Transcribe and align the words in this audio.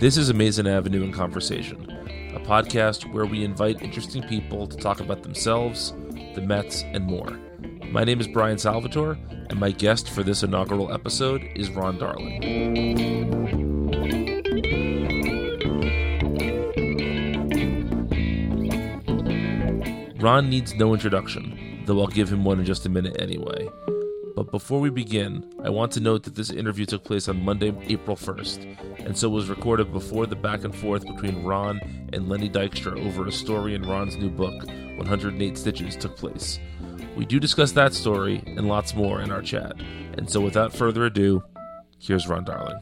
This 0.00 0.16
is 0.16 0.30
Amazing 0.30 0.66
Avenue 0.66 1.02
in 1.02 1.12
Conversation, 1.12 1.84
a 2.34 2.40
podcast 2.40 3.12
where 3.12 3.26
we 3.26 3.44
invite 3.44 3.82
interesting 3.82 4.22
people 4.22 4.66
to 4.66 4.74
talk 4.78 5.00
about 5.00 5.22
themselves, 5.22 5.92
the 6.34 6.40
Mets, 6.40 6.84
and 6.84 7.04
more. 7.04 7.38
My 7.92 8.04
name 8.04 8.18
is 8.18 8.26
Brian 8.26 8.56
Salvatore, 8.56 9.18
and 9.50 9.60
my 9.60 9.72
guest 9.72 10.08
for 10.08 10.22
this 10.22 10.42
inaugural 10.42 10.90
episode 10.90 11.46
is 11.54 11.68
Ron 11.68 11.98
Darling. 11.98 12.40
Ron 20.18 20.48
needs 20.48 20.74
no 20.76 20.94
introduction, 20.94 21.82
though 21.84 22.00
I'll 22.00 22.06
give 22.06 22.32
him 22.32 22.42
one 22.42 22.58
in 22.58 22.64
just 22.64 22.86
a 22.86 22.88
minute 22.88 23.20
anyway. 23.20 23.68
Before 24.50 24.80
we 24.80 24.90
begin, 24.90 25.48
I 25.62 25.70
want 25.70 25.92
to 25.92 26.00
note 26.00 26.24
that 26.24 26.34
this 26.34 26.50
interview 26.50 26.84
took 26.84 27.04
place 27.04 27.28
on 27.28 27.44
Monday, 27.44 27.72
April 27.86 28.16
1st, 28.16 29.06
and 29.06 29.16
so 29.16 29.28
was 29.28 29.48
recorded 29.48 29.92
before 29.92 30.26
the 30.26 30.34
back 30.34 30.64
and 30.64 30.74
forth 30.74 31.06
between 31.06 31.44
Ron 31.44 31.80
and 32.12 32.28
Lenny 32.28 32.50
Dykstra 32.50 32.98
over 33.06 33.28
a 33.28 33.32
story 33.32 33.76
in 33.76 33.82
Ron's 33.82 34.16
new 34.16 34.28
book, 34.28 34.66
108 34.96 35.56
Stitches, 35.56 35.94
took 35.94 36.16
place. 36.16 36.58
We 37.16 37.24
do 37.26 37.38
discuss 37.38 37.70
that 37.72 37.94
story 37.94 38.42
and 38.44 38.66
lots 38.66 38.92
more 38.92 39.20
in 39.20 39.30
our 39.30 39.42
chat. 39.42 39.74
And 40.18 40.28
so 40.28 40.40
without 40.40 40.72
further 40.72 41.04
ado, 41.04 41.44
here's 42.00 42.26
Ron 42.26 42.44
Darling. 42.44 42.80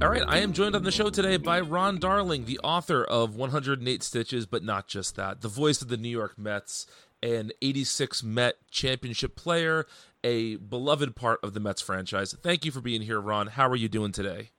All 0.00 0.10
right, 0.10 0.22
I 0.28 0.38
am 0.38 0.52
joined 0.52 0.76
on 0.76 0.84
the 0.84 0.92
show 0.92 1.10
today 1.10 1.38
by 1.38 1.58
Ron 1.58 1.98
Darling, 1.98 2.44
the 2.44 2.60
author 2.60 3.02
of 3.02 3.34
108 3.34 4.00
Stitches, 4.04 4.46
but 4.46 4.62
not 4.62 4.86
just 4.86 5.16
that, 5.16 5.40
the 5.40 5.48
voice 5.48 5.82
of 5.82 5.88
the 5.88 5.96
New 5.96 6.08
York 6.08 6.38
Mets, 6.38 6.86
an 7.20 7.50
86 7.60 8.22
Met 8.22 8.54
championship 8.70 9.34
player, 9.34 9.86
a 10.22 10.54
beloved 10.54 11.16
part 11.16 11.40
of 11.42 11.52
the 11.52 11.58
Mets 11.58 11.82
franchise. 11.82 12.32
Thank 12.32 12.64
you 12.64 12.70
for 12.70 12.80
being 12.80 13.02
here, 13.02 13.20
Ron. 13.20 13.48
How 13.48 13.68
are 13.68 13.74
you 13.74 13.88
doing 13.88 14.12
today? 14.12 14.50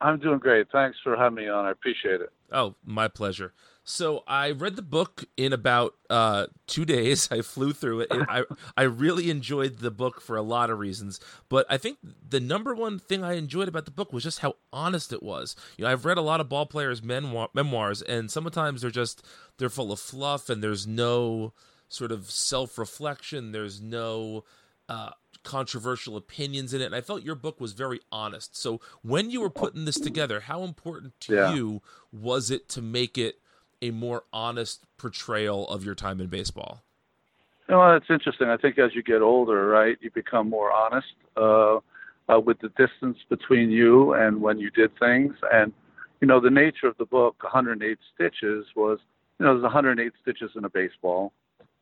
I'm 0.00 0.18
doing 0.18 0.38
great. 0.38 0.68
Thanks 0.72 0.96
for 1.04 1.14
having 1.14 1.36
me 1.36 1.46
on. 1.46 1.66
I 1.66 1.70
appreciate 1.70 2.22
it. 2.22 2.32
Oh, 2.50 2.74
my 2.82 3.08
pleasure. 3.08 3.52
So 3.86 4.24
I 4.26 4.50
read 4.50 4.76
the 4.76 4.82
book 4.82 5.24
in 5.36 5.52
about 5.52 5.94
uh, 6.08 6.46
two 6.66 6.86
days. 6.86 7.28
I 7.32 7.42
flew 7.42 7.72
through 7.72 8.00
it. 8.00 8.08
I 8.10 8.44
I 8.76 8.82
really 8.82 9.30
enjoyed 9.30 9.78
the 9.78 9.90
book 9.90 10.20
for 10.20 10.36
a 10.36 10.42
lot 10.42 10.70
of 10.70 10.78
reasons, 10.78 11.20
but 11.48 11.66
I 11.68 11.76
think 11.76 11.98
the 12.26 12.40
number 12.40 12.74
one 12.74 12.98
thing 12.98 13.22
I 13.22 13.34
enjoyed 13.34 13.68
about 13.68 13.84
the 13.84 13.90
book 13.90 14.12
was 14.12 14.22
just 14.22 14.38
how 14.40 14.54
honest 14.72 15.12
it 15.12 15.22
was. 15.22 15.54
You 15.76 15.84
know, 15.84 15.90
I've 15.90 16.06
read 16.06 16.18
a 16.18 16.22
lot 16.22 16.40
of 16.40 16.48
ball 16.48 16.66
players' 16.66 17.02
memoir, 17.02 17.50
memoirs, 17.54 18.00
and 18.00 18.30
sometimes 18.30 18.80
they're 18.80 18.90
just 18.90 19.24
they're 19.58 19.68
full 19.68 19.92
of 19.92 20.00
fluff, 20.00 20.48
and 20.48 20.62
there's 20.62 20.86
no 20.86 21.52
sort 21.88 22.10
of 22.10 22.30
self 22.30 22.78
reflection. 22.78 23.52
There's 23.52 23.82
no 23.82 24.44
uh, 24.88 25.10
controversial 25.42 26.16
opinions 26.16 26.74
in 26.74 26.80
it. 26.80 26.86
And 26.86 26.94
I 26.94 27.00
felt 27.00 27.22
your 27.22 27.34
book 27.34 27.60
was 27.60 27.72
very 27.72 28.00
honest. 28.10 28.56
So 28.56 28.80
when 29.02 29.30
you 29.30 29.40
were 29.40 29.50
putting 29.50 29.84
this 29.84 30.00
together, 30.00 30.40
how 30.40 30.62
important 30.64 31.20
to 31.20 31.34
yeah. 31.34 31.54
you 31.54 31.82
was 32.12 32.50
it 32.50 32.68
to 32.70 32.82
make 32.82 33.16
it 33.18 33.36
a 33.84 33.90
more 33.90 34.24
honest 34.32 34.84
portrayal 34.96 35.68
of 35.68 35.84
your 35.84 35.94
time 35.94 36.20
in 36.20 36.28
baseball? 36.28 36.82
Well, 37.68 37.96
it's 37.96 38.06
interesting. 38.08 38.48
I 38.48 38.56
think 38.56 38.78
as 38.78 38.94
you 38.94 39.02
get 39.02 39.20
older, 39.20 39.66
right, 39.66 39.96
you 40.00 40.10
become 40.10 40.48
more 40.48 40.72
honest 40.72 41.14
uh, 41.36 41.76
uh, 42.32 42.40
with 42.40 42.58
the 42.60 42.70
distance 42.70 43.18
between 43.28 43.70
you 43.70 44.14
and 44.14 44.40
when 44.40 44.58
you 44.58 44.70
did 44.70 44.90
things. 44.98 45.34
And, 45.52 45.72
you 46.20 46.26
know, 46.26 46.40
the 46.40 46.50
nature 46.50 46.86
of 46.86 46.96
the 46.98 47.04
book, 47.04 47.42
108 47.42 47.98
Stitches, 48.14 48.66
was, 48.74 48.98
you 49.38 49.46
know, 49.46 49.54
there's 49.54 49.62
108 49.62 50.12
stitches 50.22 50.50
in 50.56 50.64
a 50.64 50.70
baseball. 50.70 51.32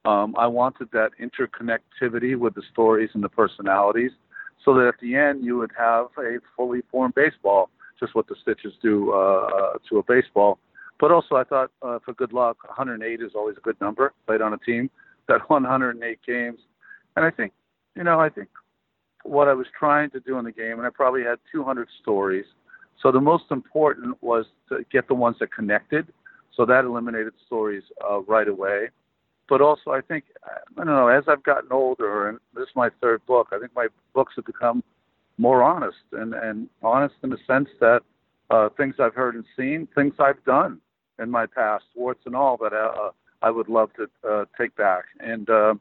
Um, 0.05 0.35
I 0.37 0.49
wanted 0.49 0.89
that 0.93 1.11
interconnectivity 1.21 2.37
with 2.37 2.55
the 2.55 2.63
stories 2.73 3.11
and 3.15 3.23
the 3.23 3.29
personalities 3.29 4.11
so 4.65 4.75
that 4.75 4.89
at 4.89 4.95
the 5.01 5.15
end 5.15 5.45
you 5.45 5.59
would 5.59 5.73
have 5.79 6.07
a 6.19 6.39
fully 6.57 6.83
formed 6.91 7.15
baseball, 7.15 7.71
just 8.01 8.15
what 8.15 8.27
the 8.27 8.35
stitches 8.43 8.73
do 8.83 9.13
uh, 9.13 9.75
to 9.89 9.99
a 9.99 10.03
baseball. 10.03 10.59
But 11.03 11.11
also, 11.11 11.35
I 11.35 11.43
thought 11.43 11.73
uh, 11.83 11.99
for 12.05 12.15
good 12.15 12.33
luck, 12.33 12.59
108 12.63 13.21
is 13.21 13.33
always 13.35 13.57
a 13.57 13.61
good 13.61 13.75
number 13.81 14.13
played 14.25 14.41
on 14.41 14.53
a 14.53 14.59
team 14.59 14.89
that 15.27 15.41
108 15.51 16.19
games. 16.25 16.61
And 17.17 17.25
I 17.25 17.31
think, 17.31 17.53
you 17.97 18.05
know, 18.05 18.21
I 18.21 18.29
think 18.29 18.49
what 19.25 19.49
I 19.49 19.53
was 19.53 19.67
trying 19.77 20.11
to 20.11 20.21
do 20.21 20.39
in 20.39 20.45
the 20.45 20.53
game, 20.53 20.79
and 20.79 20.87
I 20.87 20.91
probably 20.91 21.25
had 21.25 21.41
200 21.51 21.89
stories. 22.01 22.45
So 23.03 23.11
the 23.11 23.21
most 23.21 23.47
important 23.51 24.17
was 24.23 24.47
to 24.69 24.87
get 24.93 25.09
the 25.09 25.15
ones 25.15 25.39
that 25.41 25.53
connected. 25.53 26.07
So 26.55 26.65
that 26.67 26.85
eliminated 26.85 27.33
stories 27.47 27.83
uh, 28.09 28.21
right 28.21 28.47
away. 28.47 28.91
But 29.49 29.61
also, 29.61 29.91
I 29.91 30.03
think, 30.03 30.27
I 30.45 30.85
don't 30.85 30.87
know, 30.87 31.09
as 31.09 31.25
I've 31.27 31.43
gotten 31.43 31.73
older, 31.73 32.29
and 32.29 32.39
this 32.55 32.63
is 32.63 32.77
my 32.77 32.91
third 33.01 33.27
book, 33.27 33.49
I 33.51 33.59
think 33.59 33.75
my 33.75 33.89
books 34.15 34.35
have 34.37 34.47
become 34.47 34.85
more 35.37 35.65
honest 35.65 36.05
and, 36.13 36.33
and 36.33 36.69
honest 36.81 37.17
in 37.25 37.31
the 37.31 37.39
sense 37.45 37.71
that 37.81 38.03
uh, 38.51 38.69
things 38.77 38.95
I've 39.01 39.15
heard 39.17 39.35
and 39.35 39.45
seen, 39.57 39.89
things 39.97 40.15
I've 40.21 40.43
done 40.45 40.81
in 41.19 41.31
my 41.31 41.47
past, 41.47 41.85
warts 41.95 42.23
and 42.27 42.35
all, 42.35 42.57
that 42.59 42.73
uh, 42.73 43.11
I 43.43 43.51
would 43.51 43.69
love 43.69 43.91
to 43.95 44.09
uh, 44.29 44.45
take 44.59 44.75
back. 44.77 45.05
And 45.21 45.49
uh, 45.51 45.75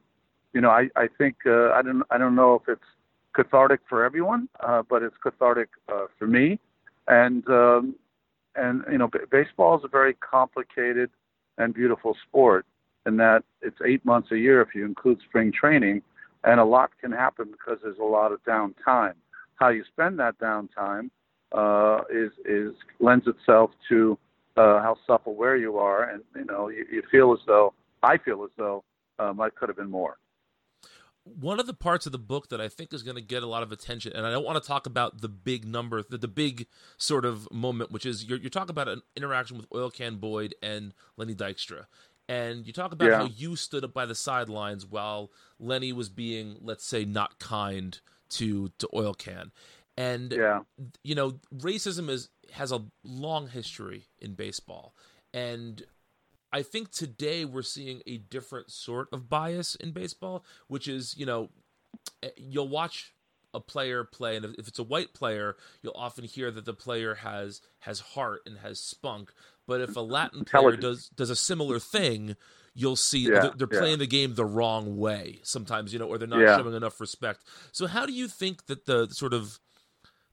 you 0.54 0.62
know, 0.62 0.70
I 0.70 0.90
I 0.96 1.08
think 1.18 1.36
uh, 1.46 1.72
I 1.72 1.82
don't 1.82 2.04
I 2.12 2.18
don't 2.18 2.36
know 2.36 2.56
if 2.56 2.68
it's 2.68 2.82
cathartic 3.36 3.82
for 3.88 4.04
everyone, 4.04 4.50
uh, 4.60 4.84
but 4.90 5.04
it's 5.04 5.16
cathartic 5.24 5.70
uh, 5.92 6.06
for 6.18 6.28
me. 6.28 6.60
And 7.08 7.48
um, 7.50 7.96
and 8.56 8.84
you 8.92 8.98
know, 8.98 9.08
b- 9.08 9.20
baseball 9.32 9.78
is 9.78 9.84
a 9.84 9.88
very 9.88 10.14
complicated 10.16 11.10
and 11.58 11.74
beautiful 11.74 12.16
sport, 12.28 12.66
in 13.06 13.18
that 13.18 13.44
it's 13.62 13.78
eight 13.86 14.04
months 14.06 14.32
a 14.32 14.38
year 14.38 14.62
if 14.62 14.70
you 14.76 14.86
include 14.86 15.20
spring 15.28 15.52
training, 15.52 16.02
and 16.44 16.60
a 16.60 16.66
lot 16.66 16.92
can 17.00 17.12
happen 17.12 17.50
because 17.52 17.80
there's 17.84 18.00
a 18.00 18.04
lot 18.04 18.32
of 18.32 18.44
downtime. 18.44 19.14
How 19.56 19.70
you 19.70 19.84
spend 19.92 20.20
that 20.20 20.40
downtime 20.40 21.10
uh, 21.52 22.02
is 22.10 22.32
is 22.46 22.74
lends 23.00 23.28
itself 23.28 23.72
to 23.90 24.18
uh, 24.62 24.82
how 24.82 24.96
self-aware 25.08 25.58
you 25.58 25.78
are, 25.78 26.04
and 26.04 26.22
you 26.36 26.46
know 26.46 26.70
you, 26.70 26.86
you 26.92 27.04
feel 27.12 27.34
as 27.34 27.40
though 27.48 27.74
I 28.04 28.18
feel 28.18 28.44
as 28.44 28.52
though 28.58 28.84
um, 29.20 29.42
I 29.42 29.50
could 29.50 29.70
have 29.70 29.78
been 29.78 29.90
more. 29.90 30.18
One 31.24 31.60
of 31.60 31.68
the 31.68 31.74
parts 31.74 32.08
of 32.08 32.12
the 32.12 32.18
book 32.18 32.50
that 32.50 32.60
I 32.60 32.68
think 32.68 32.94
is 32.94 33.04
going 33.04 33.16
to 33.16 33.22
get 33.22 33.44
a 33.44 33.48
lot 33.48 33.62
of 33.62 33.72
attention, 33.72 34.14
and 34.14 34.26
I 34.26 34.32
don't 34.32 34.46
want 34.46 34.62
to 34.62 34.68
talk 34.68 34.88
about 34.88 35.22
the 35.22 35.30
big 35.30 35.66
number, 35.66 36.02
the, 36.02 36.18
the 36.18 36.28
big 36.28 36.66
sort 36.98 37.26
of 37.26 37.52
moment, 37.52 37.92
which 37.92 38.08
is 38.08 38.26
you're, 38.26 38.40
you're 38.40 38.50
talking 38.50 38.72
about 38.72 38.88
an 38.88 39.02
interaction 39.16 39.58
with 39.58 39.68
Oil 39.74 39.92
Can 39.92 40.18
Boyd 40.18 40.56
and 40.64 40.94
Lenny 41.18 41.36
Dykstra. 41.36 41.86
And 42.28 42.66
you 42.66 42.74
talk 42.74 42.92
about 42.92 43.10
yeah. 43.10 43.18
how 43.18 43.26
you 43.26 43.56
stood 43.56 43.84
up 43.84 43.94
by 43.94 44.06
the 44.06 44.16
sidelines 44.16 44.86
while 44.86 45.32
Lenny 45.60 45.92
was 45.92 46.10
being, 46.10 46.58
let's 46.62 46.86
say, 46.86 47.06
not 47.06 47.40
kind 47.40 48.00
to 48.32 48.72
to 48.80 48.90
Oil 48.94 49.14
Can. 49.14 49.52
And 49.98 50.32
yeah. 50.32 50.62
you 51.04 51.14
know, 51.14 51.40
racism 51.56 52.10
is 52.10 52.30
has 52.54 52.72
a 52.72 52.84
long 53.04 53.48
history 53.48 54.08
in 54.20 54.34
baseball. 54.34 54.96
And 55.34 55.84
I 56.52 56.64
think 56.64 56.92
today 56.92 57.46
we're 57.46 57.62
seeing 57.62 58.02
a 58.06 58.18
different 58.18 58.72
sort 58.72 59.08
of 59.12 59.30
bias 59.30 59.76
in 59.76 59.92
baseball, 59.92 60.44
which 60.68 60.88
is, 60.88 61.16
you 61.18 61.26
know, 61.26 61.50
you'll 62.38 62.68
watch 62.68 63.14
a 63.54 63.60
player 63.60 64.04
play 64.04 64.38
and 64.38 64.46
if 64.58 64.68
it's 64.68 64.80
a 64.80 64.84
white 64.84 65.14
player, 65.14 65.56
you'll 65.82 65.96
often 65.96 66.24
hear 66.24 66.52
that 66.52 66.66
the 66.66 66.74
player 66.74 67.16
has 67.16 67.62
has 67.80 68.00
heart 68.00 68.42
and 68.46 68.60
has 68.60 68.80
spunk, 68.80 69.34
but 69.68 69.82
if 69.82 69.96
a 69.96 70.02
Latin 70.02 70.46
player 70.46 70.76
does 70.76 71.10
does 71.10 71.30
a 71.30 71.36
similar 71.36 71.80
thing, 71.80 72.36
you'll 72.74 72.96
see 72.96 73.26
yeah, 73.26 73.42
they're, 73.42 73.52
they're 73.58 73.68
yeah. 73.72 73.80
playing 73.80 74.00
the 74.00 74.08
game 74.08 74.36
the 74.36 74.46
wrong 74.46 74.98
way 74.98 75.40
sometimes, 75.44 75.92
you 75.92 76.00
know, 76.00 76.08
or 76.08 76.18
they're 76.18 76.28
not 76.28 76.40
yeah. 76.40 76.58
showing 76.58 76.76
enough 76.76 77.00
respect. 77.00 77.44
So 77.72 77.88
how 77.88 78.06
do 78.06 78.14
you 78.14 78.28
think 78.28 78.66
that 78.68 78.86
the 78.86 79.08
sort 79.08 79.34
of 79.34 79.60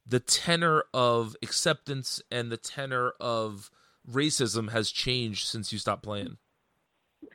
the 0.09 0.21
tenor 0.21 0.85
of 0.95 1.37
acceptance 1.43 2.23
and 2.31 2.51
the 2.51 2.57
tenor 2.57 3.13
of 3.21 3.71
racism 4.11 4.71
has 4.71 4.91
changed 4.91 5.47
since 5.47 5.73
you 5.73 5.79
stopped 5.79 6.03
playing? 6.03 6.39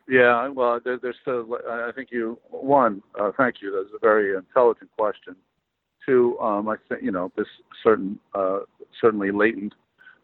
Yeah, 0.08 0.50
well, 0.50 0.80
there, 0.84 0.98
there's 0.98 1.16
still. 1.22 1.58
I 1.70 1.92
think 1.96 2.10
you 2.12 2.38
one. 2.50 3.02
Uh, 3.20 3.32
thank 3.38 3.62
you. 3.62 3.72
That's 3.72 3.94
a 3.96 4.00
very 4.00 4.36
intelligent 4.36 4.90
question. 4.98 5.36
Two, 6.06 6.38
um, 6.40 6.68
I 6.68 6.76
think 6.90 7.04
you 7.04 7.12
know 7.12 7.32
this 7.38 7.48
certain, 7.82 8.20
uh, 8.34 8.60
certainly 9.00 9.32
latent 9.32 9.74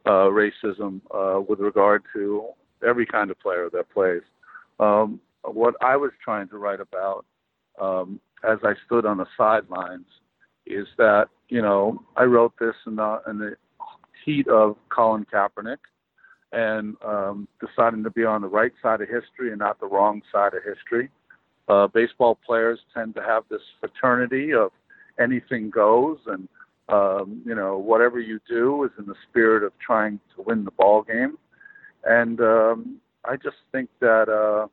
uh, 0.05 0.29
racism 0.29 1.01
uh, 1.13 1.39
with 1.39 1.59
regard 1.59 2.03
to 2.13 2.47
every 2.85 3.05
kind 3.05 3.31
of 3.31 3.39
player 3.39 3.69
that 3.71 3.89
plays. 3.89 4.21
Um, 4.79 5.21
what 5.43 5.75
I 5.81 5.95
was 5.95 6.11
trying 6.23 6.49
to 6.49 6.57
write 6.57 6.81
about 6.81 7.25
um, 7.79 8.19
as 8.43 8.59
I 8.63 8.73
stood 8.85 9.05
on 9.05 9.17
the 9.17 9.27
sidelines 9.37 10.07
is 10.69 10.87
that 10.97 11.27
you 11.49 11.61
know 11.61 12.01
I 12.15 12.23
wrote 12.23 12.53
this 12.59 12.75
in 12.85 12.95
the 12.95 13.21
in 13.27 13.39
the 13.39 13.55
heat 14.25 14.47
of 14.47 14.77
Colin 14.89 15.25
Kaepernick 15.31 15.77
and 16.51 16.95
um, 17.05 17.47
deciding 17.59 18.03
to 18.03 18.09
be 18.09 18.25
on 18.25 18.41
the 18.41 18.47
right 18.47 18.71
side 18.81 19.01
of 19.01 19.09
history 19.09 19.49
and 19.49 19.59
not 19.59 19.79
the 19.79 19.87
wrong 19.87 20.21
side 20.31 20.53
of 20.53 20.63
history. 20.63 21.09
Uh, 21.67 21.87
baseball 21.87 22.37
players 22.45 22.79
tend 22.95 23.13
to 23.13 23.21
have 23.21 23.43
this 23.49 23.61
fraternity 23.79 24.53
of 24.53 24.71
anything 25.19 25.69
goes, 25.69 26.17
and 26.27 26.47
um, 26.89 27.41
you 27.45 27.53
know 27.53 27.77
whatever 27.77 28.19
you 28.19 28.39
do 28.47 28.83
is 28.83 28.91
in 28.97 29.05
the 29.05 29.15
spirit 29.29 29.63
of 29.63 29.71
trying 29.79 30.19
to 30.35 30.41
win 30.43 30.65
the 30.65 30.71
ball 30.71 31.03
game. 31.03 31.37
And 32.05 32.39
um, 32.39 32.99
I 33.25 33.35
just 33.35 33.57
think 33.71 33.89
that 33.99 34.29
uh, 34.29 34.67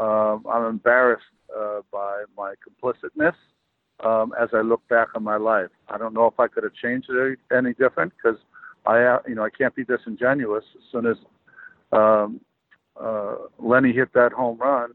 uh, 0.00 0.38
I'm 0.48 0.66
embarrassed 0.66 1.24
uh, 1.56 1.80
by 1.92 2.24
my 2.36 2.54
complicitness 2.66 3.34
um, 4.02 4.32
as 4.40 4.48
I 4.52 4.60
look 4.60 4.86
back 4.88 5.08
on 5.14 5.22
my 5.22 5.36
life. 5.36 5.70
I 5.88 5.98
don't 5.98 6.14
know 6.14 6.26
if 6.26 6.38
I 6.38 6.48
could 6.48 6.64
have 6.64 6.74
changed 6.74 7.08
it 7.10 7.38
any 7.54 7.72
different 7.74 8.12
because 8.16 8.38
I, 8.86 9.02
uh, 9.02 9.18
you 9.26 9.34
know, 9.34 9.44
I 9.44 9.50
can't 9.50 9.74
be 9.74 9.84
disingenuous. 9.84 10.64
As 10.74 10.82
soon 10.90 11.06
as 11.06 11.16
um, 11.92 12.40
uh, 13.00 13.36
Lenny 13.58 13.92
hit 13.92 14.12
that 14.14 14.32
home 14.32 14.58
run, 14.58 14.92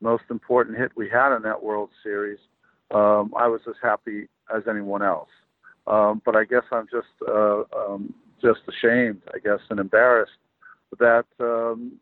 most 0.00 0.24
important 0.30 0.78
hit 0.78 0.92
we 0.96 1.08
had 1.08 1.34
in 1.34 1.42
that 1.42 1.62
World 1.62 1.90
Series, 2.02 2.38
um, 2.90 3.32
I 3.36 3.46
was 3.46 3.60
as 3.68 3.76
happy 3.82 4.28
as 4.54 4.62
anyone 4.68 5.02
else. 5.02 5.28
Um, 5.86 6.20
but 6.24 6.36
I 6.36 6.44
guess 6.44 6.62
I'm 6.70 6.86
just 6.90 7.08
uh, 7.26 7.62
um, 7.76 8.14
just 8.42 8.60
ashamed, 8.68 9.22
I 9.34 9.38
guess, 9.38 9.60
and 9.70 9.80
embarrassed 9.80 10.32
that 10.98 11.26
um, 11.40 11.92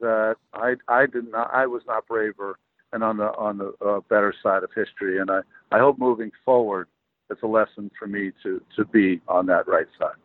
that 0.00 0.36
I 0.54 0.74
I 0.88 1.06
did 1.06 1.30
not 1.30 1.50
I 1.52 1.66
was 1.66 1.82
not 1.86 2.06
braver 2.06 2.58
and 2.92 3.02
on 3.02 3.16
the 3.16 3.34
on 3.36 3.58
the 3.58 3.72
uh, 3.84 4.00
better 4.08 4.34
side 4.42 4.62
of 4.62 4.70
history. 4.74 5.18
And 5.18 5.30
I 5.30 5.40
I 5.70 5.78
hope 5.78 5.98
moving 5.98 6.30
forward, 6.44 6.88
it's 7.30 7.42
a 7.42 7.46
lesson 7.46 7.90
for 7.98 8.06
me 8.06 8.32
to 8.42 8.60
to 8.76 8.84
be 8.84 9.20
on 9.28 9.46
that 9.46 9.66
right 9.66 9.86
side. 9.98 10.16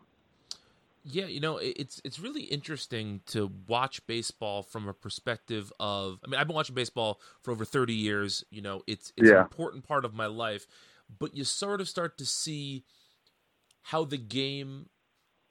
Yeah, 1.04 1.26
you 1.26 1.40
know, 1.40 1.56
it's 1.56 2.02
it's 2.04 2.18
really 2.18 2.42
interesting 2.42 3.20
to 3.26 3.50
watch 3.66 4.06
baseball 4.06 4.62
from 4.62 4.88
a 4.88 4.92
perspective 4.92 5.72
of. 5.80 6.20
I 6.24 6.28
mean, 6.28 6.38
I've 6.38 6.46
been 6.46 6.56
watching 6.56 6.74
baseball 6.74 7.20
for 7.40 7.50
over 7.50 7.64
thirty 7.64 7.94
years. 7.94 8.44
You 8.50 8.60
know, 8.60 8.82
it's 8.86 9.12
it's 9.16 9.30
yeah. 9.30 9.36
an 9.36 9.42
important 9.42 9.84
part 9.84 10.04
of 10.04 10.12
my 10.12 10.26
life, 10.26 10.66
but 11.18 11.34
you 11.34 11.44
sort 11.44 11.80
of 11.80 11.88
start 11.88 12.18
to 12.18 12.26
see 12.26 12.84
how 13.84 14.04
the 14.04 14.18
game 14.18 14.90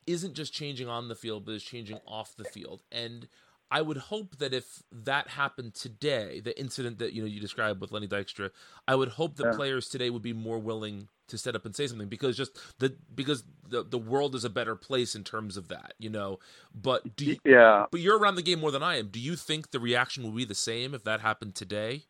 isn't 0.05 0.35
just 0.35 0.53
changing 0.53 0.87
on 0.87 1.07
the 1.07 1.15
field, 1.15 1.45
but 1.45 1.53
is 1.53 1.63
changing 1.63 1.99
off 2.07 2.35
the 2.35 2.45
field. 2.45 2.83
And 2.91 3.27
I 3.69 3.81
would 3.81 3.97
hope 3.97 4.37
that 4.37 4.53
if 4.53 4.83
that 4.91 5.29
happened 5.29 5.73
today, 5.73 6.39
the 6.39 6.57
incident 6.59 6.99
that 6.99 7.13
you 7.13 7.21
know 7.21 7.27
you 7.27 7.39
described 7.39 7.81
with 7.81 7.91
Lenny 7.91 8.07
Dykstra, 8.07 8.51
I 8.87 8.95
would 8.95 9.09
hope 9.09 9.35
that 9.37 9.47
yeah. 9.47 9.57
players 9.57 9.89
today 9.89 10.09
would 10.09 10.21
be 10.21 10.33
more 10.33 10.59
willing 10.59 11.09
to 11.27 11.37
set 11.37 11.55
up 11.55 11.65
and 11.65 11.75
say 11.75 11.87
something 11.87 12.07
because 12.07 12.37
just 12.37 12.57
the 12.79 12.95
because 13.13 13.43
the 13.67 13.83
the 13.83 13.97
world 13.97 14.35
is 14.35 14.45
a 14.45 14.49
better 14.49 14.75
place 14.75 15.15
in 15.15 15.23
terms 15.23 15.57
of 15.57 15.67
that, 15.67 15.93
you 15.99 16.09
know. 16.09 16.39
But 16.73 17.15
do 17.15 17.25
you, 17.25 17.37
yeah, 17.43 17.85
but 17.91 17.99
you're 17.99 18.17
around 18.17 18.35
the 18.35 18.41
game 18.41 18.59
more 18.59 18.71
than 18.71 18.83
I 18.83 18.97
am. 18.97 19.07
Do 19.07 19.19
you 19.19 19.35
think 19.35 19.71
the 19.71 19.79
reaction 19.79 20.23
will 20.23 20.31
be 20.31 20.45
the 20.45 20.55
same 20.55 20.93
if 20.93 21.03
that 21.03 21.19
happened 21.19 21.55
today? 21.55 22.03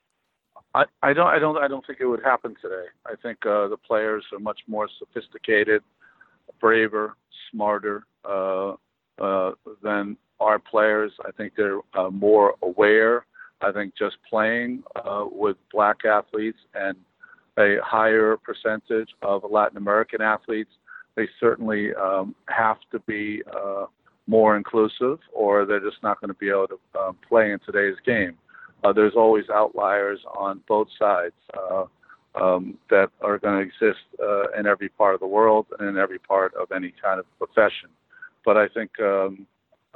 I, 0.75 0.85
I 1.01 1.13
don't 1.13 1.27
I 1.27 1.39
don't 1.39 1.57
I 1.57 1.67
don't 1.67 1.85
think 1.85 1.99
it 2.01 2.05
would 2.05 2.23
happen 2.23 2.55
today. 2.61 2.85
I 3.05 3.15
think 3.15 3.45
uh, 3.45 3.67
the 3.67 3.77
players 3.77 4.23
are 4.31 4.39
much 4.39 4.59
more 4.67 4.87
sophisticated, 4.99 5.81
braver, 6.59 7.15
smarter 7.51 8.03
uh, 8.23 8.73
uh, 9.19 9.51
than 9.81 10.17
our 10.39 10.59
players. 10.59 11.11
I 11.25 11.31
think 11.31 11.53
they're 11.55 11.79
uh, 11.93 12.09
more 12.09 12.55
aware. 12.61 13.25
I 13.61 13.71
think 13.71 13.93
just 13.97 14.17
playing 14.29 14.83
uh, 14.95 15.25
with 15.31 15.57
black 15.71 16.05
athletes 16.05 16.59
and 16.75 16.95
a 17.57 17.77
higher 17.83 18.37
percentage 18.37 19.09
of 19.21 19.43
Latin 19.49 19.77
American 19.77 20.21
athletes, 20.21 20.69
they 21.15 21.27
certainly 21.39 21.93
um, 21.95 22.35
have 22.49 22.77
to 22.91 22.99
be 22.99 23.41
uh, 23.51 23.85
more 24.27 24.55
inclusive, 24.55 25.17
or 25.33 25.65
they're 25.65 25.79
just 25.79 26.03
not 26.03 26.21
going 26.21 26.27
to 26.27 26.35
be 26.35 26.49
able 26.49 26.67
to 26.67 26.99
um, 26.99 27.17
play 27.27 27.51
in 27.51 27.59
today's 27.65 27.95
game. 28.05 28.37
Uh, 28.83 28.93
there's 28.93 29.15
always 29.15 29.45
outliers 29.51 30.19
on 30.37 30.61
both 30.67 30.87
sides 30.99 31.33
uh, 31.57 31.85
um, 32.39 32.77
that 32.89 33.09
are 33.21 33.39
going 33.39 33.55
to 33.55 33.61
exist 33.61 34.05
uh, 34.21 34.51
in 34.57 34.67
every 34.67 34.89
part 34.89 35.15
of 35.15 35.19
the 35.19 35.27
world 35.27 35.65
and 35.79 35.89
in 35.89 35.97
every 35.97 36.19
part 36.19 36.53
of 36.53 36.71
any 36.71 36.93
kind 37.01 37.19
of 37.19 37.25
profession. 37.39 37.89
But 38.45 38.57
I 38.57 38.67
think 38.67 38.91
um, 38.99 39.47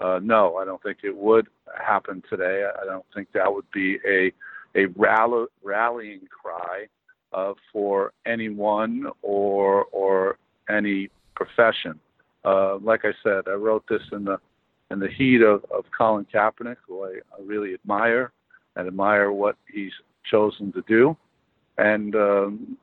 uh, 0.01 0.19
no, 0.23 0.57
I 0.57 0.65
don't 0.65 0.81
think 0.81 0.99
it 1.03 1.15
would 1.15 1.47
happen 1.79 2.23
today. 2.29 2.67
I 2.81 2.85
don't 2.85 3.05
think 3.13 3.29
that 3.33 3.53
would 3.53 3.69
be 3.73 3.99
a 4.07 4.31
a 4.73 4.85
rally, 4.95 5.47
rallying 5.63 6.21
cry 6.29 6.87
uh, 7.33 7.53
for 7.71 8.13
anyone 8.25 9.07
or 9.21 9.85
or 9.91 10.37
any 10.69 11.09
profession. 11.35 11.99
Uh, 12.43 12.77
like 12.77 13.01
I 13.03 13.11
said, 13.23 13.43
I 13.47 13.53
wrote 13.53 13.83
this 13.89 14.01
in 14.11 14.25
the 14.25 14.39
in 14.89 14.99
the 14.99 15.07
heat 15.07 15.41
of, 15.41 15.63
of 15.71 15.85
Colin 15.97 16.25
Kaepernick, 16.33 16.77
who 16.87 17.05
I, 17.05 17.19
I 17.37 17.41
really 17.43 17.73
admire 17.73 18.31
and 18.75 18.87
admire 18.87 19.31
what 19.31 19.55
he's 19.71 19.91
chosen 20.29 20.71
to 20.73 20.83
do. 20.87 21.15
And 21.77 22.15
um, 22.15 22.77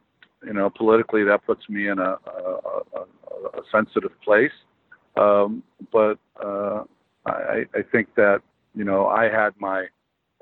you 0.44 0.53
know, 0.53 0.71
politically, 0.71 1.25
that 1.25 1.44
puts 1.44 1.69
me 1.69 1.88
in 1.88 1.99
a, 1.99 2.17
a, 2.26 2.59
a, 2.94 3.59
a 3.59 3.62
sensitive 3.73 4.12
place. 4.23 4.53
Um, 5.17 5.62
but 5.93 6.19
uh, 6.43 6.85
I, 7.30 7.66
I 7.75 7.82
think 7.82 8.14
that 8.16 8.42
you 8.75 8.84
know 8.84 9.06
I 9.06 9.25
had 9.25 9.54
my 9.58 9.86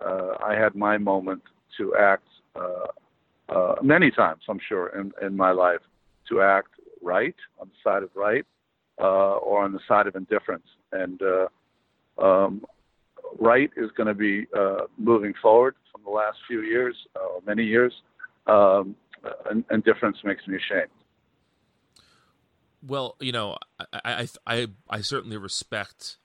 uh, 0.04 0.34
I 0.44 0.54
had 0.54 0.74
my 0.74 0.98
moment 0.98 1.42
to 1.78 1.94
act 1.96 2.26
uh, 2.54 2.86
uh, 3.48 3.74
many 3.82 4.10
times, 4.10 4.42
I'm 4.48 4.60
sure, 4.66 4.88
in, 4.88 5.12
in 5.22 5.36
my 5.36 5.52
life 5.52 5.80
to 6.28 6.42
act 6.42 6.68
right 7.02 7.34
on 7.60 7.68
the 7.68 7.74
side 7.88 8.02
of 8.02 8.10
right 8.14 8.44
uh, 9.00 9.36
or 9.36 9.62
on 9.62 9.72
the 9.72 9.80
side 9.86 10.06
of 10.06 10.16
indifference. 10.16 10.66
And 10.92 11.20
uh, 11.22 11.46
um, 12.22 12.64
right 13.38 13.70
is 13.76 13.90
going 13.96 14.08
to 14.08 14.14
be 14.14 14.46
uh, 14.56 14.86
moving 14.98 15.34
forward 15.40 15.76
from 15.92 16.02
the 16.04 16.10
last 16.10 16.38
few 16.46 16.62
years, 16.62 16.96
many 17.46 17.64
years. 17.64 17.92
Um, 18.46 18.96
and, 19.50 19.64
and 19.70 19.82
difference 19.84 20.18
makes 20.24 20.46
me 20.46 20.56
ashamed. 20.56 20.90
Well, 22.86 23.16
you 23.20 23.32
know, 23.32 23.56
I, 23.80 23.86
I 24.04 24.28
I 24.46 24.66
I 24.88 25.00
certainly 25.00 25.36
respect 25.36 26.18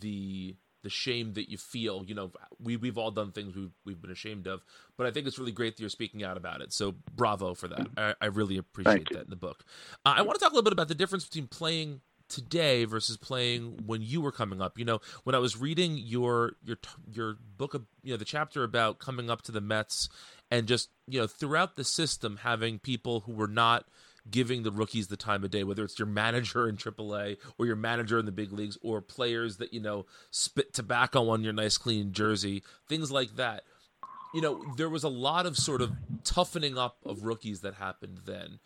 the 0.00 0.56
the 0.82 0.90
shame 0.90 1.32
that 1.32 1.50
you 1.50 1.56
feel. 1.56 2.04
You 2.06 2.14
know, 2.14 2.30
we 2.62 2.76
we've 2.76 2.98
all 2.98 3.10
done 3.10 3.32
things 3.32 3.56
we've 3.56 3.72
we've 3.84 4.00
been 4.00 4.10
ashamed 4.10 4.46
of, 4.46 4.62
but 4.96 5.06
I 5.06 5.10
think 5.10 5.26
it's 5.26 5.38
really 5.38 5.52
great 5.52 5.76
that 5.76 5.82
you're 5.82 5.90
speaking 5.90 6.22
out 6.22 6.36
about 6.36 6.60
it. 6.60 6.72
So 6.72 6.94
bravo 7.14 7.54
for 7.54 7.68
that. 7.68 7.88
I, 7.96 8.14
I 8.20 8.26
really 8.26 8.58
appreciate 8.58 9.08
that 9.10 9.24
in 9.24 9.30
the 9.30 9.36
book. 9.36 9.64
Uh, 10.04 10.14
I 10.16 10.22
want 10.22 10.38
to 10.38 10.44
talk 10.44 10.52
a 10.52 10.54
little 10.54 10.64
bit 10.64 10.72
about 10.72 10.88
the 10.88 10.94
difference 10.94 11.24
between 11.24 11.48
playing 11.48 12.00
today 12.28 12.84
versus 12.84 13.16
playing 13.16 13.82
when 13.86 14.02
you 14.02 14.20
were 14.20 14.32
coming 14.32 14.60
up. 14.60 14.78
You 14.78 14.84
know, 14.84 15.00
when 15.24 15.34
I 15.34 15.38
was 15.38 15.56
reading 15.56 15.96
your 15.96 16.52
your 16.64 16.78
your 17.10 17.36
book, 17.56 17.74
of, 17.74 17.86
you 18.02 18.12
know, 18.12 18.18
the 18.18 18.24
chapter 18.24 18.62
about 18.62 18.98
coming 18.98 19.30
up 19.30 19.42
to 19.42 19.52
the 19.52 19.60
Mets 19.60 20.08
and 20.50 20.66
just 20.66 20.90
you 21.08 21.20
know 21.20 21.26
throughout 21.26 21.76
the 21.76 21.84
system 21.84 22.38
having 22.42 22.78
people 22.78 23.20
who 23.20 23.32
were 23.32 23.48
not 23.48 23.86
giving 24.30 24.62
the 24.62 24.72
rookies 24.72 25.08
the 25.08 25.16
time 25.16 25.44
of 25.44 25.50
day, 25.50 25.64
whether 25.64 25.84
it's 25.84 25.98
your 25.98 26.06
manager 26.06 26.68
in 26.68 26.76
AAA 26.76 27.36
or 27.58 27.66
your 27.66 27.76
manager 27.76 28.18
in 28.18 28.26
the 28.26 28.32
big 28.32 28.52
leagues 28.52 28.78
or 28.82 29.00
players 29.00 29.58
that, 29.58 29.72
you 29.72 29.80
know, 29.80 30.06
spit 30.30 30.72
tobacco 30.72 31.28
on 31.28 31.44
your 31.44 31.52
nice 31.52 31.76
clean 31.76 32.12
jersey, 32.12 32.62
things 32.88 33.10
like 33.10 33.36
that. 33.36 33.64
You 34.32 34.40
know, 34.40 34.64
there 34.76 34.88
was 34.88 35.04
a 35.04 35.08
lot 35.08 35.46
of 35.46 35.56
sort 35.56 35.80
of 35.80 35.92
toughening 36.24 36.76
up 36.78 36.96
of 37.04 37.24
rookies 37.24 37.60
that 37.60 37.74
happened 37.74 38.20
then. 38.24 38.58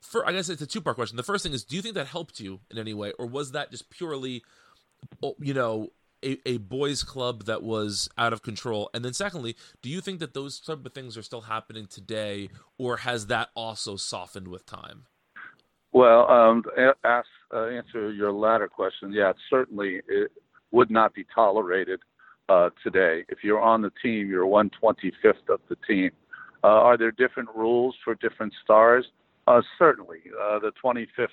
For 0.00 0.26
I 0.26 0.32
guess 0.32 0.48
it's 0.48 0.62
a 0.62 0.66
two 0.66 0.80
part 0.80 0.96
question. 0.96 1.16
The 1.16 1.22
first 1.22 1.42
thing 1.42 1.52
is, 1.52 1.64
do 1.64 1.76
you 1.76 1.82
think 1.82 1.94
that 1.94 2.06
helped 2.06 2.40
you 2.40 2.60
in 2.70 2.78
any 2.78 2.94
way, 2.94 3.12
or 3.18 3.26
was 3.26 3.52
that 3.52 3.70
just 3.70 3.90
purely, 3.90 4.42
oh, 5.22 5.36
you 5.38 5.54
know, 5.54 5.90
a, 6.24 6.38
a 6.46 6.58
boys 6.58 7.02
club 7.02 7.44
that 7.44 7.62
was 7.62 8.08
out 8.16 8.32
of 8.32 8.42
control? 8.42 8.90
And 8.94 9.04
then 9.04 9.12
secondly, 9.12 9.56
do 9.82 9.88
you 9.88 10.00
think 10.00 10.20
that 10.20 10.34
those 10.34 10.60
type 10.60 10.84
of 10.84 10.92
things 10.92 11.16
are 11.16 11.22
still 11.22 11.42
happening 11.42 11.86
today, 11.86 12.48
or 12.78 12.98
has 12.98 13.26
that 13.26 13.50
also 13.54 13.96
softened 13.96 14.48
with 14.48 14.66
time? 14.66 15.04
Well, 15.92 16.30
um, 16.30 16.64
ask, 17.04 17.26
uh, 17.52 17.66
answer 17.66 18.12
your 18.12 18.32
latter 18.32 18.68
question. 18.68 19.12
Yeah, 19.12 19.32
certainly 19.48 20.00
it 20.06 20.30
would 20.70 20.90
not 20.90 21.14
be 21.14 21.24
tolerated 21.34 22.00
uh, 22.48 22.70
today. 22.82 23.24
If 23.28 23.38
you're 23.42 23.60
on 23.60 23.82
the 23.82 23.92
team, 24.02 24.28
you're 24.28 24.46
125th 24.46 25.48
of 25.48 25.60
the 25.68 25.76
team. 25.86 26.10
Uh, 26.62 26.66
are 26.66 26.96
there 26.96 27.12
different 27.12 27.48
rules 27.54 27.94
for 28.04 28.14
different 28.16 28.52
stars? 28.62 29.06
Uh, 29.46 29.62
certainly. 29.78 30.18
Uh, 30.40 30.58
the 30.58 30.72
25th 30.84 31.28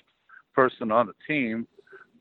person 0.54 0.90
on 0.90 1.06
the 1.06 1.14
team 1.26 1.66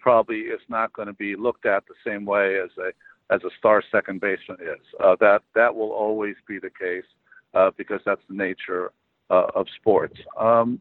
probably 0.06 0.42
is 0.42 0.62
not 0.70 0.94
going 0.94 1.08
to 1.08 1.16
be 1.16 1.36
looked 1.36 1.66
at 1.66 1.84
the 1.88 1.96
same 2.06 2.26
way 2.26 2.60
as 2.64 2.70
a 2.78 2.92
as 3.34 3.42
a 3.44 3.50
star 3.58 3.82
second 3.92 4.22
baseman 4.22 4.60
is. 4.62 4.86
Uh, 5.04 5.16
that 5.20 5.42
that 5.56 5.76
will 5.76 5.92
always 5.92 6.36
be 6.48 6.60
the 6.60 6.70
case 6.70 7.10
uh, 7.56 7.72
because 7.76 8.00
that's 8.06 8.22
the 8.30 8.36
nature 8.36 8.92
uh, 9.32 9.48
of 9.56 9.66
sports. 9.76 10.20
Um, 10.40 10.80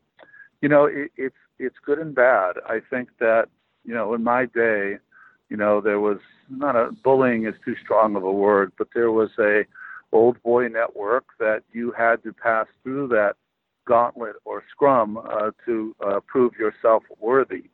you 0.60 0.68
know, 0.68 0.84
it, 0.84 1.10
it's 1.16 1.42
it's 1.58 1.76
good 1.86 1.98
and 1.98 2.14
bad. 2.14 2.56
I 2.66 2.80
think 2.90 3.08
that 3.18 3.46
you 3.82 3.94
know 3.94 4.12
in 4.12 4.22
my 4.22 4.44
day, 4.44 4.98
you 5.48 5.56
know 5.56 5.80
there 5.80 6.00
was 6.00 6.18
not 6.50 6.76
a 6.76 6.92
bullying 7.02 7.46
is 7.46 7.54
too 7.64 7.76
strong 7.82 8.16
of 8.16 8.24
a 8.24 8.32
word, 8.32 8.72
but 8.76 8.88
there 8.94 9.10
was 9.10 9.30
a 9.38 9.62
old 10.12 10.40
boy 10.42 10.68
network 10.68 11.24
that 11.38 11.62
you 11.72 11.92
had 11.96 12.22
to 12.24 12.32
pass 12.34 12.66
through 12.82 13.08
that 13.08 13.36
gauntlet 13.86 14.36
or 14.44 14.62
scrum 14.70 15.16
uh, 15.16 15.50
to 15.64 15.96
uh, 16.06 16.20
prove 16.26 16.52
yourself 16.58 17.02
worthy. 17.18 17.64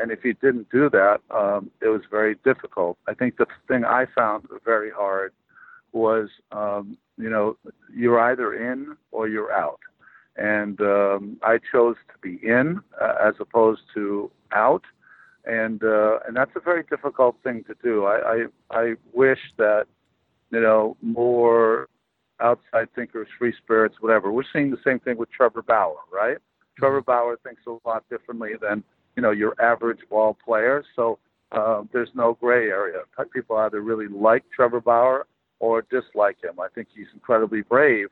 And 0.00 0.10
if 0.10 0.24
you 0.24 0.34
didn't 0.34 0.70
do 0.70 0.88
that, 0.90 1.20
um, 1.30 1.70
it 1.80 1.88
was 1.88 2.02
very 2.10 2.36
difficult. 2.44 2.98
I 3.06 3.14
think 3.14 3.36
the 3.36 3.46
thing 3.66 3.84
I 3.84 4.06
found 4.14 4.46
very 4.64 4.90
hard 4.90 5.32
was, 5.92 6.28
um, 6.52 6.96
you 7.16 7.30
know, 7.30 7.56
you're 7.94 8.20
either 8.20 8.54
in 8.54 8.96
or 9.10 9.28
you're 9.28 9.52
out. 9.52 9.80
And 10.36 10.80
um, 10.80 11.38
I 11.42 11.58
chose 11.72 11.96
to 12.12 12.18
be 12.20 12.38
in 12.46 12.80
uh, 13.00 13.14
as 13.22 13.34
opposed 13.40 13.82
to 13.94 14.30
out. 14.52 14.84
And 15.44 15.82
uh, 15.82 16.18
and 16.26 16.36
that's 16.36 16.50
a 16.56 16.60
very 16.60 16.84
difficult 16.90 17.36
thing 17.42 17.64
to 17.64 17.74
do. 17.82 18.04
I, 18.04 18.18
I 18.34 18.78
I 18.78 18.94
wish 19.14 19.38
that 19.56 19.86
you 20.50 20.60
know 20.60 20.96
more 21.00 21.88
outside 22.40 22.88
thinkers, 22.94 23.28
free 23.38 23.54
spirits, 23.56 23.96
whatever. 24.00 24.30
We're 24.30 24.42
seeing 24.52 24.70
the 24.70 24.78
same 24.84 25.00
thing 25.00 25.16
with 25.16 25.30
Trevor 25.30 25.62
Bauer, 25.62 25.96
right? 26.12 26.36
Mm-hmm. 26.36 26.80
Trevor 26.80 27.00
Bauer 27.00 27.38
thinks 27.42 27.62
a 27.66 27.78
lot 27.88 28.04
differently 28.10 28.52
than 28.60 28.84
you 29.16 29.22
know 29.22 29.30
your 29.30 29.54
average 29.60 30.00
ball 30.10 30.36
player. 30.44 30.84
So 30.96 31.18
uh, 31.52 31.82
there's 31.92 32.10
no 32.14 32.34
gray 32.34 32.68
area. 32.68 33.00
People 33.32 33.56
either 33.56 33.80
really 33.80 34.08
like 34.08 34.44
Trevor 34.54 34.80
Bauer 34.80 35.26
or 35.60 35.82
dislike 35.82 36.36
him. 36.42 36.60
I 36.60 36.68
think 36.74 36.88
he's 36.94 37.06
incredibly 37.14 37.62
brave 37.62 38.08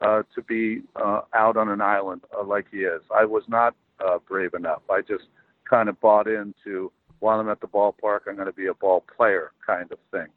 uh, 0.00 0.22
to 0.34 0.42
be 0.42 0.82
uh, 0.96 1.22
out 1.34 1.56
on 1.56 1.68
an 1.68 1.80
island 1.80 2.22
uh, 2.38 2.44
like 2.44 2.66
he 2.70 2.78
is. 2.78 3.02
I 3.14 3.24
was 3.24 3.42
not 3.48 3.74
uh, 4.04 4.18
brave 4.28 4.54
enough. 4.54 4.82
I 4.90 5.00
just 5.00 5.24
kind 5.68 5.88
of 5.88 6.00
bought 6.00 6.26
into 6.26 6.90
while 7.20 7.38
I'm 7.38 7.48
at 7.48 7.60
the 7.60 7.66
ballpark, 7.66 8.20
I'm 8.26 8.34
going 8.34 8.46
to 8.46 8.52
be 8.52 8.66
a 8.66 8.74
ball 8.74 9.04
player 9.16 9.52
kind 9.64 9.90
of 9.92 9.98
thing. 10.10 10.28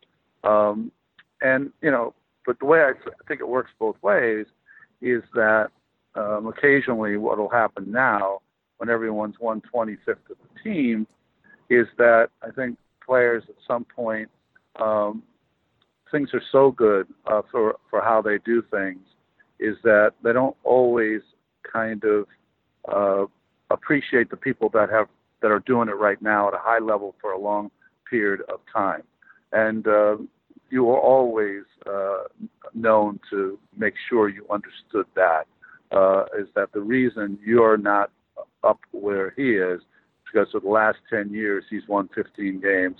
Um, 0.43 0.91
and 1.41 1.71
you 1.81 1.91
know, 1.91 2.13
but 2.45 2.59
the 2.59 2.65
way 2.65 2.81
I 2.81 2.91
think 3.27 3.39
it 3.39 3.47
works 3.47 3.71
both 3.79 3.95
ways 4.01 4.45
is 5.01 5.23
that 5.33 5.69
um, 6.15 6.47
occasionally 6.47 7.17
what 7.17 7.37
will 7.37 7.49
happen 7.49 7.91
now 7.91 8.39
when 8.83 8.93
everyone's 8.93 9.35
125th 9.41 10.09
of 10.09 10.17
the 10.27 10.61
team 10.61 11.07
is 11.69 11.87
that 11.97 12.27
I 12.41 12.51
think 12.51 12.77
players 13.05 13.41
at 13.47 13.55
some 13.65 13.85
point 13.85 14.29
um, 14.77 15.23
things 16.11 16.31
are 16.33 16.41
so 16.51 16.71
good 16.71 17.07
uh, 17.25 17.43
for 17.49 17.77
for 17.89 18.01
how 18.01 18.21
they 18.21 18.39
do 18.39 18.61
things 18.71 18.99
is 19.57 19.77
that 19.83 20.11
they 20.21 20.33
don't 20.33 20.57
always 20.65 21.21
kind 21.71 22.03
of 22.03 22.27
uh, 22.91 23.25
appreciate 23.69 24.29
the 24.29 24.35
people 24.35 24.67
that 24.73 24.89
have 24.89 25.07
that 25.41 25.49
are 25.49 25.59
doing 25.59 25.87
it 25.87 25.95
right 25.95 26.21
now 26.21 26.49
at 26.49 26.53
a 26.53 26.59
high 26.59 26.79
level 26.79 27.15
for 27.21 27.31
a 27.31 27.39
long 27.39 27.71
period 28.09 28.41
of 28.49 28.59
time. 28.73 29.03
And 29.53 29.87
uh, 29.87 30.17
you 30.69 30.89
are 30.89 30.99
always 30.99 31.63
uh, 31.85 32.23
known 32.73 33.21
to 33.29 33.57
make 33.77 33.93
sure 34.09 34.27
you 34.27 34.45
understood 34.51 35.05
that. 35.15 35.45
Uh, 35.91 36.25
is 36.37 36.47
that 36.55 36.73
the 36.73 36.81
reason 36.81 37.37
you're 37.45 37.77
not 37.77 38.09
up 38.63 38.79
where 38.91 39.33
he 39.35 39.51
is? 39.55 39.81
Because 40.25 40.51
for 40.51 40.59
the 40.59 40.69
last 40.69 40.97
10 41.09 41.31
years, 41.31 41.63
he's 41.69 41.87
won 41.87 42.09
15 42.15 42.59
games 42.59 42.97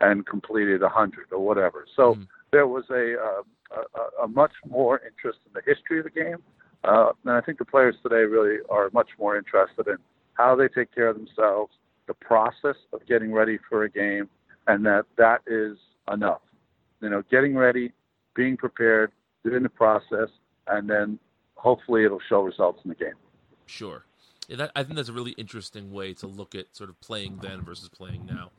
and 0.00 0.26
completed 0.26 0.82
100 0.82 1.32
or 1.32 1.38
whatever. 1.38 1.86
So 1.96 2.14
mm. 2.14 2.26
there 2.52 2.66
was 2.66 2.84
a, 2.90 3.16
uh, 3.18 3.42
a, 4.20 4.24
a 4.24 4.28
much 4.28 4.52
more 4.68 5.00
interest 5.06 5.38
in 5.46 5.52
the 5.54 5.62
history 5.64 5.98
of 5.98 6.04
the 6.04 6.10
game. 6.10 6.42
Uh, 6.84 7.12
and 7.24 7.32
I 7.32 7.40
think 7.40 7.58
the 7.58 7.64
players 7.64 7.96
today 8.02 8.24
really 8.24 8.58
are 8.68 8.90
much 8.92 9.10
more 9.18 9.36
interested 9.36 9.88
in 9.88 9.96
how 10.34 10.54
they 10.54 10.68
take 10.68 10.94
care 10.94 11.08
of 11.08 11.16
themselves, 11.16 11.72
the 12.06 12.14
process 12.14 12.76
of 12.92 13.06
getting 13.06 13.32
ready 13.32 13.58
for 13.68 13.84
a 13.84 13.90
game, 13.90 14.28
and 14.66 14.84
that 14.84 15.06
that 15.16 15.40
is 15.46 15.78
enough. 16.12 16.42
You 17.00 17.08
know, 17.08 17.22
getting 17.30 17.56
ready, 17.56 17.92
being 18.34 18.56
prepared, 18.56 19.12
doing 19.44 19.62
the 19.62 19.68
process, 19.68 20.28
and 20.66 20.88
then 20.88 21.18
hopefully 21.54 22.04
it'll 22.04 22.20
show 22.28 22.42
results 22.42 22.80
in 22.84 22.90
the 22.90 22.94
game. 22.94 23.14
Sure. 23.66 24.04
Yeah, 24.48 24.56
that, 24.56 24.72
I 24.76 24.82
think 24.82 24.96
that's 24.96 25.08
a 25.08 25.12
really 25.12 25.32
interesting 25.32 25.92
way 25.92 26.14
to 26.14 26.26
look 26.26 26.54
at 26.54 26.74
sort 26.76 26.90
of 26.90 27.00
playing 27.00 27.38
then 27.42 27.62
versus 27.62 27.88
playing 27.88 28.26
now. 28.26 28.50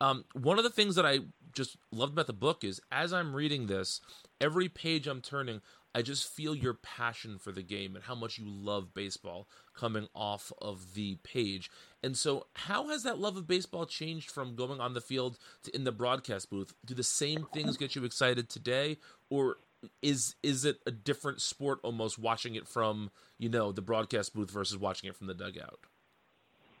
Um, 0.00 0.24
one 0.34 0.58
of 0.58 0.64
the 0.64 0.70
things 0.70 0.96
that 0.96 1.06
I 1.06 1.20
just 1.52 1.76
loved 1.92 2.14
about 2.14 2.26
the 2.26 2.32
book 2.32 2.64
is 2.64 2.80
as 2.90 3.12
I'm 3.12 3.34
reading 3.34 3.66
this, 3.66 4.00
every 4.40 4.68
page 4.68 5.06
I'm 5.06 5.20
turning, 5.20 5.60
I 5.94 6.02
just 6.02 6.26
feel 6.26 6.54
your 6.54 6.74
passion 6.74 7.38
for 7.38 7.52
the 7.52 7.62
game 7.62 7.94
and 7.94 8.04
how 8.04 8.14
much 8.14 8.38
you 8.38 8.44
love 8.46 8.94
baseball 8.94 9.46
coming 9.74 10.08
off 10.14 10.50
of 10.60 10.94
the 10.94 11.16
page. 11.22 11.70
And 12.02 12.16
so, 12.16 12.46
how 12.54 12.88
has 12.88 13.02
that 13.02 13.18
love 13.18 13.36
of 13.36 13.46
baseball 13.46 13.86
changed 13.86 14.30
from 14.30 14.56
going 14.56 14.80
on 14.80 14.94
the 14.94 15.00
field 15.00 15.38
to 15.64 15.74
in 15.74 15.84
the 15.84 15.92
broadcast 15.92 16.50
booth? 16.50 16.72
Do 16.84 16.94
the 16.94 17.02
same 17.02 17.46
things 17.52 17.76
get 17.76 17.94
you 17.94 18.04
excited 18.04 18.48
today, 18.48 18.98
or 19.28 19.58
is 20.00 20.36
is 20.42 20.64
it 20.64 20.78
a 20.86 20.90
different 20.90 21.40
sport 21.40 21.80
almost 21.82 22.18
watching 22.18 22.54
it 22.54 22.66
from 22.68 23.10
you 23.38 23.48
know 23.48 23.72
the 23.72 23.82
broadcast 23.82 24.34
booth 24.34 24.50
versus 24.50 24.78
watching 24.78 25.08
it 25.08 25.16
from 25.16 25.26
the 25.26 25.34
dugout? 25.34 25.80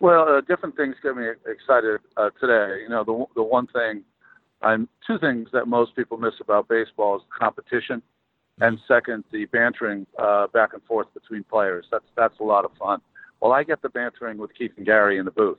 Well, 0.00 0.28
uh, 0.28 0.40
different 0.40 0.76
things 0.76 0.96
get 1.02 1.16
me 1.16 1.26
excited 1.46 2.00
uh, 2.16 2.30
today. 2.40 2.82
You 2.82 2.88
know, 2.88 3.04
the 3.04 3.24
the 3.34 3.42
one 3.42 3.66
thing, 3.68 4.02
I'm 4.60 4.88
two 5.06 5.18
things 5.18 5.48
that 5.52 5.68
most 5.68 5.94
people 5.94 6.18
miss 6.18 6.34
about 6.40 6.68
baseball 6.68 7.16
is 7.16 7.22
competition 7.38 8.02
and 8.60 8.78
second, 8.86 9.24
the 9.32 9.46
bantering 9.46 10.06
uh, 10.18 10.46
back 10.48 10.72
and 10.72 10.82
forth 10.84 11.08
between 11.14 11.44
players. 11.44 11.86
That's 11.90 12.04
that's 12.16 12.38
a 12.40 12.44
lot 12.44 12.64
of 12.64 12.72
fun. 12.78 13.00
Well, 13.40 13.52
I 13.52 13.64
get 13.64 13.82
the 13.82 13.88
bantering 13.88 14.38
with 14.38 14.54
Keith 14.56 14.72
and 14.76 14.86
Gary 14.86 15.18
in 15.18 15.24
the 15.24 15.30
booth, 15.30 15.58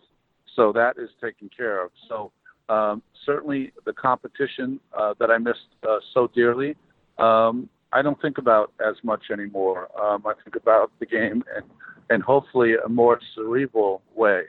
so 0.56 0.72
that 0.74 0.98
is 0.98 1.10
taken 1.22 1.50
care 1.56 1.84
of. 1.84 1.92
So 2.08 2.32
um, 2.70 3.02
certainly 3.26 3.74
the 3.86 3.94
competition 3.94 4.80
uh, 4.98 5.16
that 5.20 5.32
I 5.32 5.38
missed 5.38 5.68
uh, 5.88 5.98
so 6.14 6.30
dearly, 6.34 6.76
um, 7.18 7.70
I 7.92 8.02
don't 8.02 8.20
think 8.22 8.38
about 8.38 8.74
as 8.86 8.96
much 9.04 9.26
anymore. 9.32 9.90
Um, 10.02 10.24
I 10.26 10.34
think 10.44 10.56
about 10.56 10.92
the 11.00 11.06
game 11.06 11.44
and 11.56 11.66
and 12.10 12.22
hopefully 12.22 12.74
a 12.86 12.90
more 12.90 13.20
cerebral 13.34 14.02
way. 14.14 14.44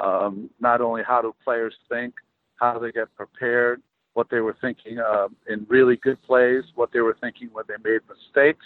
Um, 0.00 0.50
not 0.60 0.80
only 0.80 1.02
how 1.06 1.22
do 1.22 1.34
players 1.42 1.74
think, 1.88 2.14
how 2.56 2.74
do 2.74 2.80
they 2.80 2.92
get 2.92 3.14
prepared, 3.16 3.80
what 4.12 4.28
they 4.30 4.40
were 4.40 4.56
thinking 4.60 4.98
uh, 4.98 5.28
in 5.48 5.66
really 5.68 5.96
good 5.96 6.22
plays, 6.22 6.64
what 6.74 6.90
they 6.92 7.00
were 7.00 7.16
thinking 7.20 7.48
when 7.52 7.64
they 7.66 7.74
made 7.82 8.00
mistakes, 8.08 8.64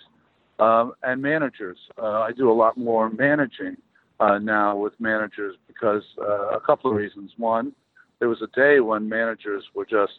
um, 0.59 0.93
and 1.03 1.23
managers. 1.23 1.79
Uh, 1.97 2.21
I 2.21 2.33
do 2.33 2.51
a 2.51 2.53
lot 2.53 2.77
more 2.77 3.11
managing 3.11 3.77
uh, 4.21 4.39
now 4.39 4.77
with 4.77 4.93
managers 4.99 5.57
because 5.67 6.03
uh, 6.21 6.49
a 6.49 6.61
couple 6.61 6.91
of 6.91 6.97
reasons. 6.97 7.33
One, 7.37 7.73
there 8.19 8.29
was 8.29 8.43
a 8.43 8.47
day 8.59 8.81
when 8.81 9.09
managers 9.09 9.65
were 9.75 9.87
just 9.87 10.13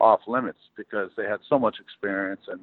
off 0.00 0.20
limits 0.26 0.58
because 0.76 1.10
they 1.16 1.24
had 1.24 1.40
so 1.48 1.58
much 1.58 1.76
experience 1.80 2.42
and 2.48 2.60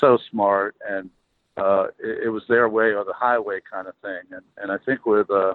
so 0.00 0.18
smart, 0.30 0.76
and 0.88 1.10
uh, 1.56 1.88
it, 1.98 2.24
it 2.24 2.28
was 2.28 2.42
their 2.48 2.68
way 2.68 2.92
or 2.92 3.04
the 3.04 3.14
highway 3.14 3.60
kind 3.70 3.86
of 3.86 3.94
thing. 4.02 4.22
And, 4.30 4.42
and 4.56 4.72
I 4.72 4.78
think 4.84 5.06
with 5.06 5.30
uh, 5.30 5.54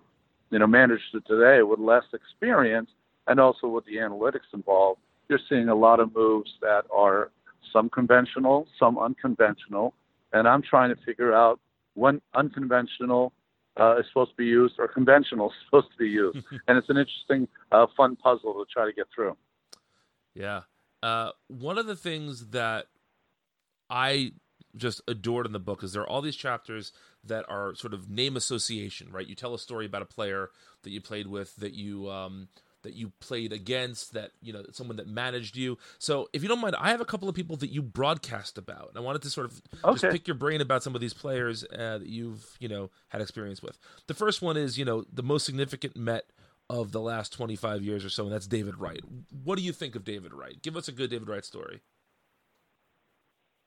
you 0.49 0.59
know 0.59 0.67
managers 0.67 1.01
today 1.27 1.61
with 1.63 1.79
less 1.79 2.05
experience 2.13 2.89
and 3.27 3.39
also 3.39 3.67
with 3.67 3.85
the 3.85 3.97
analytics 3.97 4.53
involved 4.53 4.99
you're 5.29 5.39
seeing 5.47 5.69
a 5.69 5.75
lot 5.75 5.99
of 5.99 6.13
moves 6.13 6.51
that 6.61 6.85
are 6.91 7.31
some 7.71 7.89
conventional, 7.89 8.67
some 8.77 8.97
unconventional, 8.97 9.93
and 10.33 10.47
I'm 10.47 10.63
trying 10.63 10.93
to 10.93 11.01
figure 11.05 11.33
out 11.33 11.59
when 11.93 12.19
unconventional 12.33 13.31
uh, 13.79 13.97
is 13.99 14.05
supposed 14.07 14.31
to 14.31 14.37
be 14.37 14.45
used 14.45 14.75
or 14.79 14.87
conventional 14.87 15.49
is 15.49 15.55
supposed 15.65 15.91
to 15.91 15.97
be 15.97 16.09
used. 16.09 16.39
and 16.67 16.77
it's 16.77 16.89
an 16.89 16.97
interesting, 16.97 17.47
uh, 17.71 17.85
fun 17.95 18.15
puzzle 18.15 18.53
to 18.53 18.65
try 18.71 18.85
to 18.85 18.91
get 18.91 19.05
through. 19.13 19.37
Yeah. 20.33 20.61
Uh, 21.01 21.31
one 21.47 21.77
of 21.77 21.85
the 21.85 21.95
things 21.95 22.47
that 22.47 22.87
I 23.89 24.31
just 24.75 25.01
adored 25.07 25.45
in 25.45 25.51
the 25.51 25.59
book 25.59 25.83
is 25.83 25.93
there 25.93 26.03
are 26.03 26.09
all 26.09 26.21
these 26.21 26.35
chapters 26.35 26.91
that 27.23 27.45
are 27.49 27.73
sort 27.75 27.93
of 27.93 28.09
name 28.09 28.37
association, 28.37 29.11
right? 29.11 29.27
You 29.27 29.35
tell 29.35 29.53
a 29.53 29.59
story 29.59 29.85
about 29.85 30.01
a 30.01 30.05
player 30.05 30.51
that 30.83 30.91
you 30.91 31.01
played 31.01 31.27
with 31.27 31.55
that 31.57 31.73
you 31.73 32.09
um, 32.09 32.49
that 32.83 32.93
you 32.93 33.11
played 33.19 33.51
against, 33.51 34.13
that 34.13 34.31
you 34.41 34.53
know, 34.53 34.63
someone 34.71 34.97
that 34.97 35.07
managed 35.07 35.57
you. 35.57 35.77
So, 35.97 36.29
if 36.33 36.41
you 36.41 36.47
don't 36.47 36.61
mind, 36.61 36.75
I 36.79 36.91
have 36.91 37.01
a 37.01 37.05
couple 37.05 37.27
of 37.27 37.35
people 37.35 37.57
that 37.57 37.71
you 37.71 37.81
broadcast 37.81 38.57
about. 38.57 38.89
And 38.89 38.97
I 38.97 39.01
wanted 39.01 39.21
to 39.23 39.29
sort 39.29 39.47
of 39.47 39.61
okay. 39.83 39.99
just 39.99 40.11
pick 40.13 40.27
your 40.27 40.35
brain 40.35 40.61
about 40.61 40.83
some 40.83 40.95
of 40.95 41.01
these 41.01 41.13
players 41.13 41.63
uh, 41.63 41.97
that 41.97 42.07
you've 42.07 42.45
you 42.59 42.69
know 42.69 42.89
had 43.09 43.21
experience 43.21 43.61
with. 43.61 43.77
The 44.07 44.13
first 44.13 44.41
one 44.41 44.57
is 44.57 44.77
you 44.77 44.85
know 44.85 45.03
the 45.11 45.23
most 45.23 45.45
significant 45.45 45.95
Met 45.95 46.25
of 46.69 46.91
the 46.91 47.01
last 47.01 47.33
25 47.33 47.81
years 47.81 48.05
or 48.05 48.09
so, 48.09 48.23
and 48.23 48.31
that's 48.31 48.47
David 48.47 48.77
Wright. 48.77 49.01
What 49.43 49.57
do 49.57 49.63
you 49.63 49.73
think 49.73 49.95
of 49.95 50.03
David 50.03 50.33
Wright? 50.33 50.61
Give 50.61 50.77
us 50.77 50.87
a 50.87 50.91
good 50.91 51.09
David 51.09 51.27
Wright 51.27 51.43
story. 51.43 51.81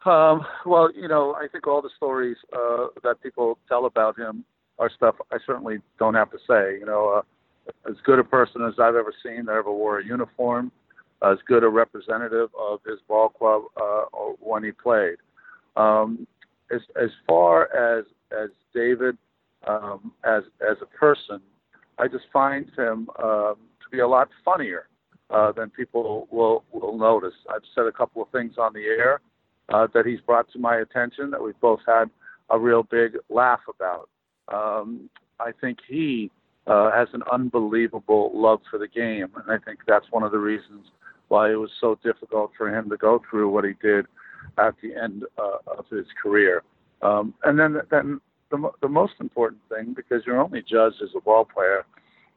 Um, 0.05 0.45
well, 0.67 0.91
you 0.95 1.07
know, 1.07 1.35
I 1.35 1.47
think 1.49 1.67
all 1.67 1.81
the 1.81 1.91
stories 1.97 2.37
uh, 2.53 2.87
that 3.05 3.23
people 3.23 3.59
tell 3.69 3.87
about 3.87 4.19
him 4.19 4.45
are 4.79 4.91
stuff 4.91 5.15
I 5.31 5.39
certainly 5.47 5.79
don't 5.99 6.15
have 6.15 6.31
to 6.33 6.39
say. 6.39 6.79
You 6.79 6.87
know, 6.87 7.09
uh, 7.09 7.23
as 7.89 7.97
good 8.05 8.19
a 8.19 8.25
person 8.25 8.63
as 8.63 8.75
I've 8.81 8.97
ever 8.97 9.15
seen 9.25 9.45
that 9.47 9.53
ever 9.53 9.73
wore 9.73 10.01
a 10.01 10.05
uniform, 10.05 10.73
as 11.23 11.39
good 11.47 11.63
a 11.63 11.69
representative 11.69 12.49
of 12.59 12.81
his 12.85 12.99
ball 13.07 13.29
club 13.29 13.63
uh, 13.81 14.05
when 14.41 14.65
he 14.65 14.73
played. 14.73 15.17
Um, 15.77 16.27
as 16.75 16.81
as 17.01 17.11
far 17.27 17.73
as 17.75 18.05
as 18.33 18.51
David 18.75 19.17
um, 19.69 20.13
as 20.25 20.43
as 20.61 20.79
a 20.83 20.87
person, 20.87 21.41
I 21.99 22.09
just 22.09 22.25
find 22.33 22.67
him 22.77 23.09
um, 23.23 23.57
to 23.83 23.89
be 23.91 24.01
a 24.01 24.09
lot 24.09 24.29
funnier 24.45 24.89
uh, 25.31 25.53
than 25.53 25.71
people 25.71 26.27
will 26.33 26.65
will 26.73 26.99
notice. 26.99 27.35
I've 27.49 27.63
said 27.75 27.87
a 27.87 27.93
couple 27.93 28.21
of 28.21 28.29
things 28.31 28.55
on 28.59 28.73
the 28.73 28.85
air 28.85 29.21
uh, 29.69 29.87
that 29.95 30.07
he's 30.07 30.21
brought 30.21 30.51
to 30.53 30.59
my 30.59 30.77
attention 30.77 31.31
that 31.31 31.43
we've 31.43 31.61
both 31.61 31.81
had 31.87 32.11
a 32.51 32.59
real 32.59 32.83
big 32.83 33.17
laugh 33.31 33.61
about. 33.69 34.09
Um, 34.53 35.09
I 35.41 35.53
think 35.61 35.79
he 35.89 36.31
uh, 36.67 36.91
has 36.93 37.09
an 37.13 37.23
unbelievable 37.33 38.31
love 38.35 38.61
for 38.71 38.79
the 38.79 38.89
game, 38.89 39.29
and 39.37 39.51
I 39.51 39.59
think 39.65 39.81
that's 39.87 40.07
one 40.11 40.23
of 40.23 40.33
the 40.33 40.39
reasons 40.39 40.87
why 41.29 41.51
it 41.51 41.55
was 41.55 41.71
so 41.81 41.99
difficult 42.03 42.53
for 42.57 42.69
him 42.69 42.91
to 42.91 42.97
go 42.97 43.23
through 43.29 43.49
what 43.51 43.65
he 43.65 43.73
did 43.81 44.07
at 44.59 44.75
the 44.83 44.95
end 44.95 45.25
uh, 45.39 45.79
of 45.79 45.87
his 45.91 46.07
career. 46.23 46.63
Um, 47.01 47.35
and 47.45 47.59
then, 47.59 47.81
then 47.91 48.21
the, 48.51 48.71
the 48.81 48.89
most 48.89 49.15
important 49.21 49.63
thing, 49.69 49.95
because 49.95 50.23
you're 50.27 50.41
only 50.41 50.63
judged 50.63 50.97
as 51.03 51.09
a 51.17 51.21
ball 51.21 51.45
player, 51.45 51.85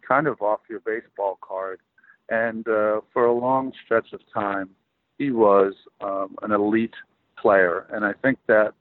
kind 0.07 0.27
of 0.27 0.41
off 0.41 0.61
your 0.69 0.79
baseball 0.79 1.37
card. 1.41 1.79
And 2.29 2.67
uh, 2.67 3.01
for 3.13 3.25
a 3.25 3.33
long 3.33 3.73
stretch 3.83 4.13
of 4.13 4.21
time, 4.33 4.69
he 5.17 5.31
was 5.31 5.73
um, 6.01 6.35
an 6.41 6.51
elite 6.51 6.95
player. 7.45 7.85
And 7.91 8.03
I 8.03 8.13
think 8.23 8.39
that 8.47 8.73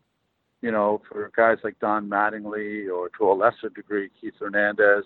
you 0.62 0.72
know, 0.72 1.02
for 1.06 1.30
guys 1.36 1.58
like 1.62 1.78
Don 1.78 2.08
Mattingly 2.08 2.90
or 2.90 3.10
to 3.18 3.30
a 3.30 3.34
lesser 3.34 3.68
degree 3.68 4.08
Keith 4.18 4.32
Hernandez, 4.40 5.04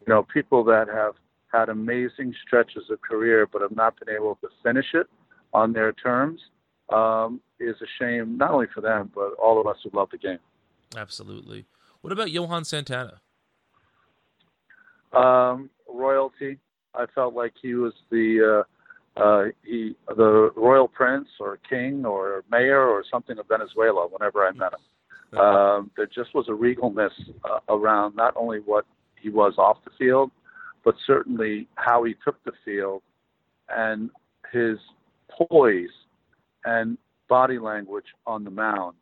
you 0.00 0.08
know, 0.08 0.22
people 0.22 0.64
that 0.64 0.88
have 0.88 1.12
had 1.52 1.68
amazing 1.68 2.34
stretches 2.46 2.84
of 2.90 3.02
career 3.02 3.46
but 3.46 3.60
have 3.60 3.76
not 3.76 4.00
been 4.00 4.14
able 4.14 4.36
to 4.36 4.48
finish 4.62 4.86
it 4.94 5.06
on 5.52 5.74
their 5.74 5.92
terms 5.92 6.40
um, 6.88 7.42
is 7.60 7.76
a 7.82 7.86
shame, 7.98 8.38
not 8.38 8.52
only 8.52 8.68
for 8.74 8.80
them, 8.80 9.10
but 9.14 9.34
all 9.34 9.60
of 9.60 9.66
us 9.66 9.76
who 9.84 9.90
love 9.92 10.08
the 10.10 10.16
game. 10.16 10.38
Absolutely. 10.96 11.66
What 12.00 12.14
about 12.14 12.30
Johan 12.30 12.64
Santana? 12.64 13.20
Um, 15.12 15.68
royalty. 15.86 16.58
I 16.94 17.04
felt 17.14 17.34
like 17.34 17.52
he 17.60 17.74
was 17.74 17.92
the 18.10 18.60
uh, 18.60 18.75
uh, 19.16 19.44
he 19.64 19.96
the 20.08 20.50
royal 20.56 20.88
prince 20.88 21.28
or 21.40 21.58
king 21.68 22.04
or 22.04 22.44
mayor 22.50 22.80
or 22.80 23.02
something 23.10 23.38
of 23.38 23.48
Venezuela 23.48 24.06
whenever 24.08 24.46
I 24.46 24.52
met 24.52 24.72
him. 24.72 24.80
um, 25.40 25.90
there 25.96 26.06
just 26.06 26.34
was 26.34 26.46
a 26.48 26.52
regalness 26.52 27.10
uh, 27.44 27.58
around 27.68 28.14
not 28.14 28.34
only 28.36 28.58
what 28.58 28.86
he 29.20 29.28
was 29.28 29.54
off 29.58 29.78
the 29.84 29.90
field, 29.98 30.30
but 30.84 30.94
certainly 31.06 31.66
how 31.74 32.04
he 32.04 32.14
took 32.24 32.42
the 32.44 32.52
field 32.64 33.02
and 33.68 34.10
his 34.52 34.78
poise 35.30 35.88
and 36.64 36.96
body 37.28 37.58
language 37.58 38.04
on 38.26 38.44
the 38.44 38.50
mound 38.50 38.94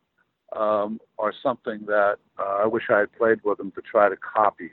um, 0.55 0.99
are 1.19 1.33
something 1.43 1.81
that 1.85 2.15
uh, 2.39 2.59
I 2.63 2.65
wish 2.65 2.83
I 2.89 2.99
had 2.99 3.13
played 3.13 3.39
with 3.43 3.59
him 3.59 3.71
to 3.71 3.81
try 3.81 4.09
to 4.09 4.15
copy. 4.15 4.71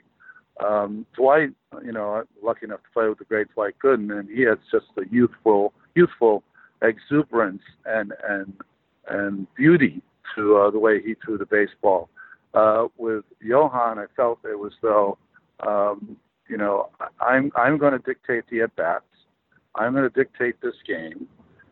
Um, 0.63 1.05
Dwight, 1.15 1.51
you 1.83 1.91
know, 1.91 2.13
I'm 2.13 2.27
lucky 2.43 2.65
enough 2.65 2.81
to 2.83 2.89
play 2.93 3.09
with 3.09 3.19
the 3.19 3.25
great 3.25 3.47
Dwight 3.53 3.75
Gooden, 3.83 4.17
and 4.17 4.29
he 4.29 4.43
has 4.43 4.57
just 4.71 4.85
a 4.97 5.03
youthful, 5.09 5.73
youthful 5.95 6.43
exuberance 6.81 7.63
and 7.85 8.13
and 8.27 8.53
and 9.07 9.47
beauty 9.55 10.01
to 10.35 10.57
uh, 10.57 10.71
the 10.71 10.79
way 10.79 11.01
he 11.01 11.15
threw 11.15 11.37
the 11.37 11.45
baseball. 11.45 12.09
Uh, 12.53 12.87
with 12.97 13.23
Johan, 13.41 13.97
I 13.97 14.05
felt 14.15 14.39
it 14.43 14.59
was 14.59 14.73
though, 14.81 15.17
um, 15.65 16.17
you 16.47 16.57
know, 16.57 16.89
I'm 17.19 17.51
I'm 17.55 17.77
going 17.77 17.93
to 17.93 17.99
dictate 17.99 18.43
the 18.49 18.61
at 18.61 18.75
bats. 18.75 19.05
I'm 19.75 19.93
going 19.93 20.09
to 20.09 20.09
dictate 20.09 20.61
this 20.61 20.75
game, 20.87 21.27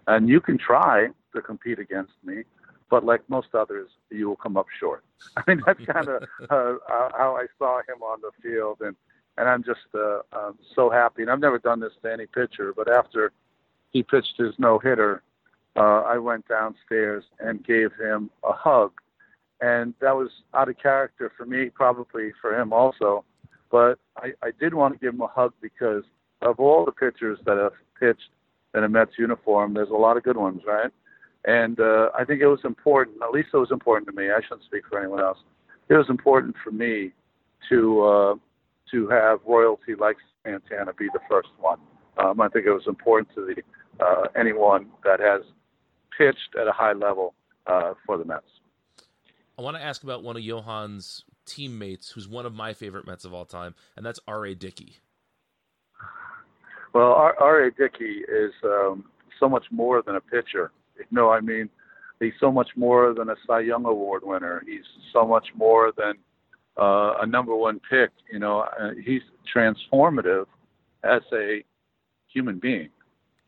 and 0.07 0.27
you 0.27 0.41
can 0.41 0.57
try 0.57 1.09
to 1.35 1.41
compete 1.41 1.77
against 1.77 2.13
me, 2.23 2.43
but 2.91 3.05
like 3.05 3.27
most 3.29 3.55
others, 3.55 3.89
you 4.11 4.27
will 4.27 4.35
come 4.35 4.57
up 4.57 4.67
short. 4.79 5.03
I 5.37 5.43
mean, 5.47 5.63
that's 5.65 5.83
kind 5.85 6.07
of 6.07 6.23
uh, 6.49 6.75
how 7.17 7.37
I 7.39 7.47
saw 7.57 7.79
him 7.79 8.03
on 8.03 8.19
the 8.21 8.31
field, 8.43 8.81
and 8.81 8.95
and 9.37 9.49
I'm 9.49 9.63
just 9.63 9.87
uh, 9.95 10.19
I'm 10.33 10.59
so 10.75 10.91
happy. 10.91 11.23
And 11.23 11.31
I've 11.31 11.39
never 11.39 11.57
done 11.57 11.79
this 11.79 11.93
to 12.03 12.11
any 12.11 12.27
pitcher, 12.27 12.73
but 12.75 12.91
after 12.91 13.31
he 13.91 14.03
pitched 14.03 14.35
his 14.37 14.53
no 14.59 14.77
hitter, 14.77 15.23
uh, 15.75 16.01
I 16.01 16.17
went 16.17 16.47
downstairs 16.47 17.23
and 17.39 17.65
gave 17.65 17.93
him 17.93 18.29
a 18.43 18.51
hug, 18.51 18.91
and 19.61 19.93
that 20.01 20.15
was 20.15 20.29
out 20.53 20.69
of 20.69 20.77
character 20.77 21.31
for 21.35 21.45
me, 21.45 21.69
probably 21.69 22.33
for 22.41 22.53
him 22.53 22.73
also. 22.73 23.23
But 23.71 23.99
I, 24.17 24.33
I 24.43 24.51
did 24.59 24.73
want 24.73 24.95
to 24.95 24.99
give 24.99 25.13
him 25.13 25.21
a 25.21 25.27
hug 25.27 25.53
because 25.61 26.03
of 26.41 26.59
all 26.59 26.83
the 26.83 26.91
pitchers 26.91 27.39
that 27.45 27.57
have 27.57 27.71
pitched 27.97 28.31
in 28.75 28.83
a 28.83 28.89
Mets 28.89 29.13
uniform, 29.17 29.73
there's 29.73 29.89
a 29.89 29.93
lot 29.93 30.17
of 30.17 30.23
good 30.23 30.35
ones, 30.35 30.61
right? 30.67 30.91
And 31.45 31.79
uh, 31.79 32.09
I 32.17 32.23
think 32.23 32.41
it 32.41 32.47
was 32.47 32.59
important, 32.63 33.17
at 33.23 33.31
least 33.31 33.49
it 33.53 33.57
was 33.57 33.71
important 33.71 34.07
to 34.07 34.15
me. 34.15 34.29
I 34.29 34.41
shouldn't 34.41 34.65
speak 34.65 34.83
for 34.87 34.99
anyone 34.99 35.19
else. 35.19 35.39
It 35.89 35.95
was 35.95 36.05
important 36.09 36.55
for 36.63 36.71
me 36.71 37.11
to 37.69 38.03
uh, 38.03 38.35
to 38.91 39.09
have 39.09 39.39
royalty 39.45 39.95
like 39.99 40.17
Santana 40.43 40.93
be 40.93 41.07
the 41.13 41.19
first 41.29 41.49
one. 41.59 41.79
Um, 42.17 42.41
I 42.41 42.49
think 42.49 42.65
it 42.65 42.71
was 42.71 42.87
important 42.87 43.29
to 43.35 43.53
the 43.55 44.03
uh, 44.03 44.23
anyone 44.37 44.87
that 45.03 45.19
has 45.19 45.41
pitched 46.17 46.55
at 46.59 46.67
a 46.67 46.71
high 46.71 46.93
level 46.93 47.33
uh, 47.67 47.93
for 48.05 48.17
the 48.17 48.25
Mets. 48.25 48.45
I 49.57 49.61
want 49.61 49.77
to 49.77 49.83
ask 49.83 50.03
about 50.03 50.23
one 50.23 50.37
of 50.37 50.43
Johan's 50.43 51.23
teammates, 51.45 52.11
who's 52.11 52.27
one 52.27 52.45
of 52.45 52.53
my 52.53 52.73
favorite 52.73 53.07
Mets 53.07 53.25
of 53.25 53.33
all 53.33 53.45
time, 53.45 53.75
and 53.95 54.05
that's 54.05 54.19
R.A. 54.27 54.55
Dickey. 54.55 54.97
Well, 56.93 57.13
R.A. 57.39 57.71
Dickey 57.71 58.23
is 58.27 58.51
um, 58.63 59.05
so 59.39 59.47
much 59.47 59.65
more 59.71 60.01
than 60.01 60.15
a 60.15 60.21
pitcher. 60.21 60.71
Know, 61.09 61.29
I 61.31 61.41
mean, 61.41 61.69
he's 62.19 62.33
so 62.39 62.51
much 62.51 62.69
more 62.75 63.13
than 63.13 63.29
a 63.29 63.35
Cy 63.47 63.61
Young 63.61 63.85
Award 63.85 64.23
winner. 64.23 64.63
He's 64.65 64.85
so 65.11 65.25
much 65.25 65.47
more 65.55 65.91
than 65.97 66.13
uh, 66.79 67.15
a 67.21 67.25
number 67.25 67.55
one 67.55 67.79
pick. 67.89 68.11
You 68.31 68.39
know, 68.39 68.61
uh, 68.61 68.91
he's 69.03 69.21
transformative 69.53 70.45
as 71.03 71.21
a 71.33 71.63
human 72.27 72.59
being. 72.59 72.89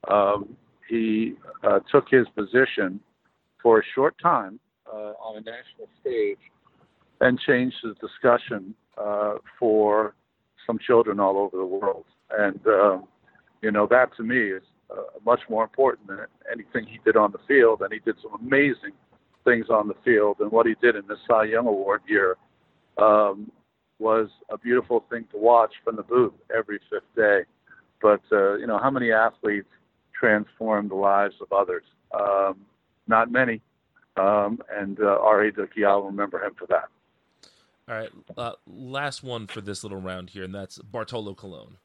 Um, 0.10 0.58
he 0.90 1.34
uh, 1.64 1.80
took 1.92 2.06
his 2.10 2.28
position 2.36 3.00
for 3.62 3.80
a 3.80 3.84
short 3.96 4.16
time 4.22 4.60
uh, 4.92 5.14
on 5.24 5.38
a 5.38 5.40
national 5.40 5.88
stage 6.02 6.38
and 7.22 7.40
changed 7.40 7.78
the 7.84 7.96
discussion 8.06 8.76
uh, 8.98 9.36
for 9.58 10.14
some 10.68 10.78
children 10.78 11.20
all 11.20 11.38
over 11.38 11.58
the 11.58 11.66
world. 11.66 12.06
And, 12.38 12.60
uh, 12.68 13.00
you 13.62 13.72
know, 13.72 13.88
that 13.90 14.16
to 14.18 14.24
me 14.24 14.38
is 14.38 14.64
uh, 14.92 15.20
much 15.26 15.42
more 15.50 15.64
important 15.64 16.08
than 16.08 16.20
anything 16.52 16.86
he 16.86 17.00
did 17.06 17.16
on 17.16 17.32
the 17.32 17.40
field. 17.48 17.82
And 17.82 17.92
he 17.92 18.00
did 18.00 18.16
some 18.22 18.40
amazing 18.40 18.94
things 19.44 19.68
on 19.70 19.88
the 19.88 19.96
field. 20.06 20.38
And 20.40 20.52
what 20.52 20.66
he 20.66 20.76
did 20.82 20.96
in 20.96 21.06
the 21.08 21.18
Cy 21.28 21.46
Young 21.46 21.68
Award 21.68 22.02
year 22.08 22.38
um, 22.98 23.52
was 24.00 24.30
a 24.50 24.58
beautiful 24.58 25.06
thing 25.10 25.26
to 25.32 25.38
watch 25.38 25.74
from 25.84 25.96
the 25.96 26.04
booth 26.04 26.34
every 26.56 26.80
fifth 26.90 27.04
day. 27.16 27.42
But 28.02 28.22
uh, 28.32 28.56
you 28.56 28.68
know, 28.68 28.78
how 28.78 28.92
many 28.92 29.12
athletes 29.12 29.70
transform 30.14 30.90
the 30.90 30.96
lives 30.96 31.36
of 31.42 31.52
others? 31.52 31.84
Um, 32.14 32.58
not 33.08 33.32
many. 33.32 33.62
Um, 34.16 34.60
and 34.72 35.00
uh, 35.00 35.18
R.A. 35.22 35.52
Dickey, 35.52 35.86
I'll 35.86 36.04
remember 36.04 36.44
him 36.44 36.54
for 36.58 36.68
that. 36.68 36.90
All 37.90 37.96
right, 37.96 38.10
uh, 38.38 38.54
last 38.66 39.24
one 39.24 39.48
for 39.48 39.60
this 39.60 39.84
little 39.84 40.00
round 40.00 40.30
here, 40.30 40.44
and 40.44 40.56
that's 40.56 40.78
Bartolo 40.78 41.34
Colon. 41.34 41.78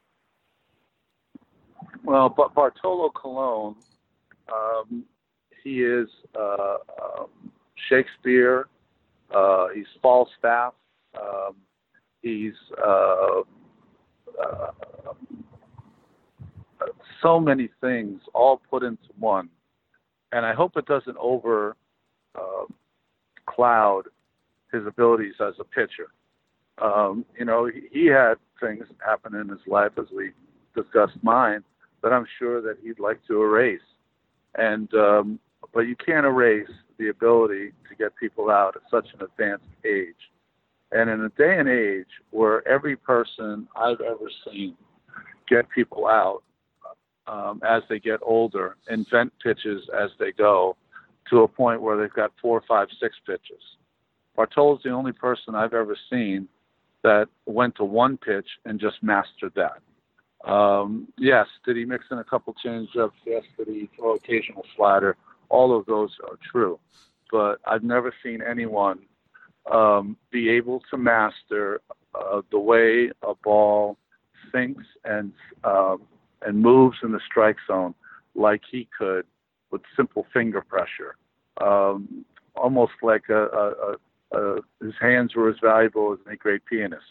Well, 2.08 2.30
but 2.34 2.54
Bartolo 2.54 3.10
Colon, 3.10 3.74
um, 4.50 5.04
he 5.62 5.82
is 5.82 6.08
uh, 6.34 6.78
um, 7.02 7.26
Shakespeare. 7.90 8.68
Uh, 9.30 9.66
he's 9.74 9.84
Falstaff. 10.00 10.72
Um, 11.14 11.56
he's 12.22 12.54
uh, 12.82 13.40
uh, 14.42 14.70
so 17.22 17.38
many 17.38 17.68
things 17.82 18.22
all 18.32 18.62
put 18.70 18.82
into 18.82 19.10
one, 19.18 19.50
and 20.32 20.46
I 20.46 20.54
hope 20.54 20.78
it 20.78 20.86
doesn't 20.86 21.18
over 21.20 21.76
uh, 22.34 22.64
cloud 23.44 24.04
his 24.72 24.86
abilities 24.86 25.34
as 25.46 25.52
a 25.60 25.64
pitcher. 25.64 26.08
Um, 26.78 27.26
you 27.38 27.44
know, 27.44 27.66
he, 27.66 27.82
he 27.92 28.06
had 28.06 28.36
things 28.62 28.86
happen 29.06 29.34
in 29.34 29.50
his 29.50 29.60
life, 29.66 29.92
as 29.98 30.06
we 30.10 30.30
discussed 30.74 31.22
mine, 31.22 31.62
that 32.02 32.12
I'm 32.12 32.26
sure 32.38 32.60
that 32.62 32.76
he'd 32.82 32.98
like 32.98 33.20
to 33.26 33.42
erase. 33.42 33.80
And 34.56 34.92
um, 34.94 35.38
but 35.72 35.80
you 35.80 35.96
can't 35.96 36.26
erase 36.26 36.70
the 36.98 37.08
ability 37.08 37.72
to 37.88 37.94
get 37.96 38.16
people 38.16 38.50
out 38.50 38.76
at 38.76 38.82
such 38.90 39.06
an 39.14 39.24
advanced 39.24 39.64
age. 39.84 40.14
And 40.90 41.10
in 41.10 41.20
a 41.20 41.28
day 41.30 41.58
and 41.58 41.68
age 41.68 42.06
where 42.30 42.66
every 42.66 42.96
person 42.96 43.68
I've 43.76 44.00
ever 44.00 44.30
seen 44.50 44.74
get 45.48 45.68
people 45.70 46.06
out 46.06 46.42
um, 47.26 47.60
as 47.66 47.82
they 47.88 47.98
get 47.98 48.20
older, 48.22 48.76
invent 48.88 49.32
pitches 49.42 49.82
as 49.98 50.10
they 50.18 50.32
go, 50.32 50.76
to 51.30 51.42
a 51.42 51.48
point 51.48 51.82
where 51.82 51.96
they've 51.96 52.12
got 52.12 52.32
four, 52.40 52.62
five, 52.66 52.88
six 53.00 53.16
pitches. 53.26 53.60
Bartolo's 54.34 54.80
the 54.82 54.90
only 54.90 55.12
person 55.12 55.54
I've 55.54 55.74
ever 55.74 55.96
seen 56.10 56.48
that 57.02 57.26
went 57.46 57.76
to 57.76 57.84
one 57.84 58.16
pitch 58.16 58.46
and 58.64 58.80
just 58.80 59.02
mastered 59.02 59.52
that. 59.56 59.82
Um, 60.44 61.08
yes, 61.18 61.46
did 61.64 61.76
he 61.76 61.84
mix 61.84 62.06
in 62.10 62.18
a 62.18 62.24
couple 62.24 62.54
changeups? 62.64 63.12
Yes, 63.26 63.42
did 63.56 63.68
he 63.68 63.88
throw 63.96 64.14
occasional 64.14 64.64
slider? 64.76 65.16
All 65.48 65.76
of 65.76 65.86
those 65.86 66.10
are 66.24 66.38
true, 66.50 66.78
but 67.30 67.60
I've 67.66 67.82
never 67.82 68.14
seen 68.22 68.40
anyone 68.42 69.00
um, 69.70 70.16
be 70.30 70.48
able 70.50 70.82
to 70.90 70.96
master 70.96 71.80
uh, 72.14 72.42
the 72.50 72.58
way 72.58 73.10
a 73.22 73.34
ball 73.42 73.96
thinks 74.52 74.84
and 75.04 75.32
um, 75.64 76.02
and 76.42 76.60
moves 76.60 76.98
in 77.02 77.12
the 77.12 77.20
strike 77.26 77.56
zone 77.66 77.94
like 78.34 78.62
he 78.70 78.88
could 78.96 79.26
with 79.70 79.82
simple 79.96 80.26
finger 80.32 80.62
pressure, 80.62 81.16
um, 81.60 82.24
almost 82.56 82.92
like 83.02 83.24
a, 83.28 83.44
a, 84.32 84.38
a, 84.38 84.56
his 84.80 84.94
hands 85.00 85.34
were 85.34 85.50
as 85.50 85.56
valuable 85.60 86.12
as 86.12 86.18
a 86.32 86.36
great 86.36 86.64
pianist. 86.64 87.02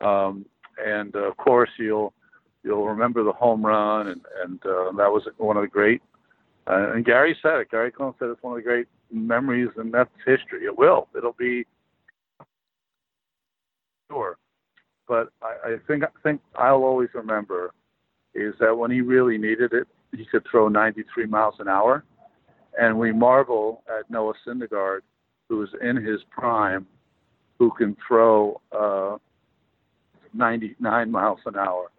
Um, 0.00 0.46
and 0.82 1.14
of 1.16 1.36
course, 1.36 1.70
you'll 1.78 2.14
you'll 2.62 2.86
remember 2.86 3.24
the 3.24 3.32
home 3.32 3.64
run, 3.64 4.08
and 4.08 4.20
and 4.44 4.60
uh, 4.64 4.92
that 4.96 5.10
was 5.10 5.26
one 5.38 5.56
of 5.56 5.62
the 5.62 5.68
great. 5.68 6.02
Uh, 6.66 6.92
and 6.92 7.04
Gary 7.04 7.36
said 7.42 7.60
it. 7.60 7.70
Gary 7.70 7.90
Cohen 7.90 8.14
said 8.18 8.28
it's 8.28 8.42
one 8.42 8.52
of 8.52 8.58
the 8.58 8.68
great 8.68 8.86
memories 9.10 9.68
in 9.76 9.90
Mets 9.90 10.10
history. 10.24 10.64
It 10.64 10.78
will. 10.78 11.08
It'll 11.16 11.32
be 11.32 11.66
sure. 14.10 14.38
But 15.08 15.30
I, 15.42 15.72
I 15.72 15.76
think 15.86 16.04
I 16.04 16.08
think 16.22 16.40
I'll 16.54 16.84
always 16.84 17.08
remember 17.14 17.72
is 18.34 18.54
that 18.60 18.76
when 18.76 18.90
he 18.90 19.00
really 19.00 19.36
needed 19.36 19.72
it, 19.72 19.86
he 20.16 20.24
could 20.24 20.46
throw 20.50 20.68
93 20.68 21.26
miles 21.26 21.54
an 21.58 21.68
hour, 21.68 22.04
and 22.78 22.98
we 22.98 23.12
marvel 23.12 23.82
at 23.88 24.10
Noah 24.10 24.34
Syndergaard, 24.46 25.00
who 25.48 25.62
is 25.62 25.68
in 25.82 25.96
his 25.96 26.20
prime, 26.30 26.86
who 27.58 27.70
can 27.72 27.96
throw 28.06 28.60
uh, 28.72 29.18
99 30.34 31.10
miles 31.10 31.40
an 31.46 31.56
hour. 31.56 31.90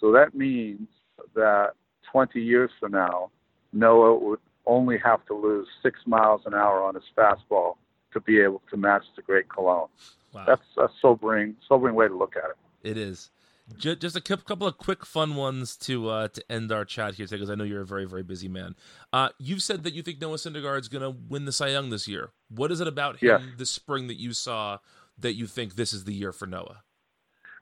So 0.00 0.12
that 0.12 0.34
means 0.34 0.88
that 1.34 1.70
20 2.12 2.40
years 2.40 2.70
from 2.78 2.92
now, 2.92 3.30
Noah 3.72 4.18
would 4.18 4.40
only 4.66 4.98
have 4.98 5.24
to 5.26 5.34
lose 5.34 5.68
six 5.82 6.00
miles 6.06 6.42
an 6.46 6.54
hour 6.54 6.82
on 6.82 6.94
his 6.94 7.04
fastball 7.16 7.76
to 8.12 8.20
be 8.20 8.40
able 8.40 8.62
to 8.70 8.76
match 8.76 9.04
the 9.14 9.22
great 9.22 9.48
Colon. 9.48 9.88
Wow. 10.32 10.44
That's 10.46 10.62
a 10.76 10.88
sobering, 11.00 11.56
sobering 11.68 11.94
way 11.94 12.08
to 12.08 12.16
look 12.16 12.34
at 12.36 12.50
it. 12.50 12.88
It 12.88 12.98
is. 12.98 13.30
Just 13.76 14.14
a 14.14 14.20
couple 14.20 14.68
of 14.68 14.78
quick, 14.78 15.04
fun 15.04 15.34
ones 15.34 15.76
to 15.78 16.08
uh, 16.08 16.28
to 16.28 16.52
end 16.52 16.70
our 16.70 16.84
chat 16.84 17.14
here, 17.14 17.26
today, 17.26 17.38
because 17.38 17.50
I 17.50 17.56
know 17.56 17.64
you're 17.64 17.82
a 17.82 17.86
very, 17.86 18.04
very 18.04 18.22
busy 18.22 18.46
man. 18.46 18.76
Uh, 19.12 19.30
you've 19.38 19.62
said 19.62 19.82
that 19.82 19.92
you 19.92 20.02
think 20.02 20.20
Noah 20.20 20.36
Syndergaard 20.36 20.80
is 20.80 20.88
going 20.88 21.02
to 21.02 21.18
win 21.28 21.46
the 21.46 21.52
Cy 21.52 21.70
Young 21.70 21.90
this 21.90 22.06
year. 22.06 22.30
What 22.48 22.70
is 22.70 22.80
it 22.80 22.86
about 22.86 23.16
him 23.16 23.28
yes. 23.28 23.42
this 23.58 23.70
spring 23.70 24.06
that 24.06 24.20
you 24.20 24.32
saw 24.34 24.78
that 25.18 25.34
you 25.34 25.48
think 25.48 25.74
this 25.74 25.92
is 25.92 26.04
the 26.04 26.14
year 26.14 26.32
for 26.32 26.46
Noah? 26.46 26.84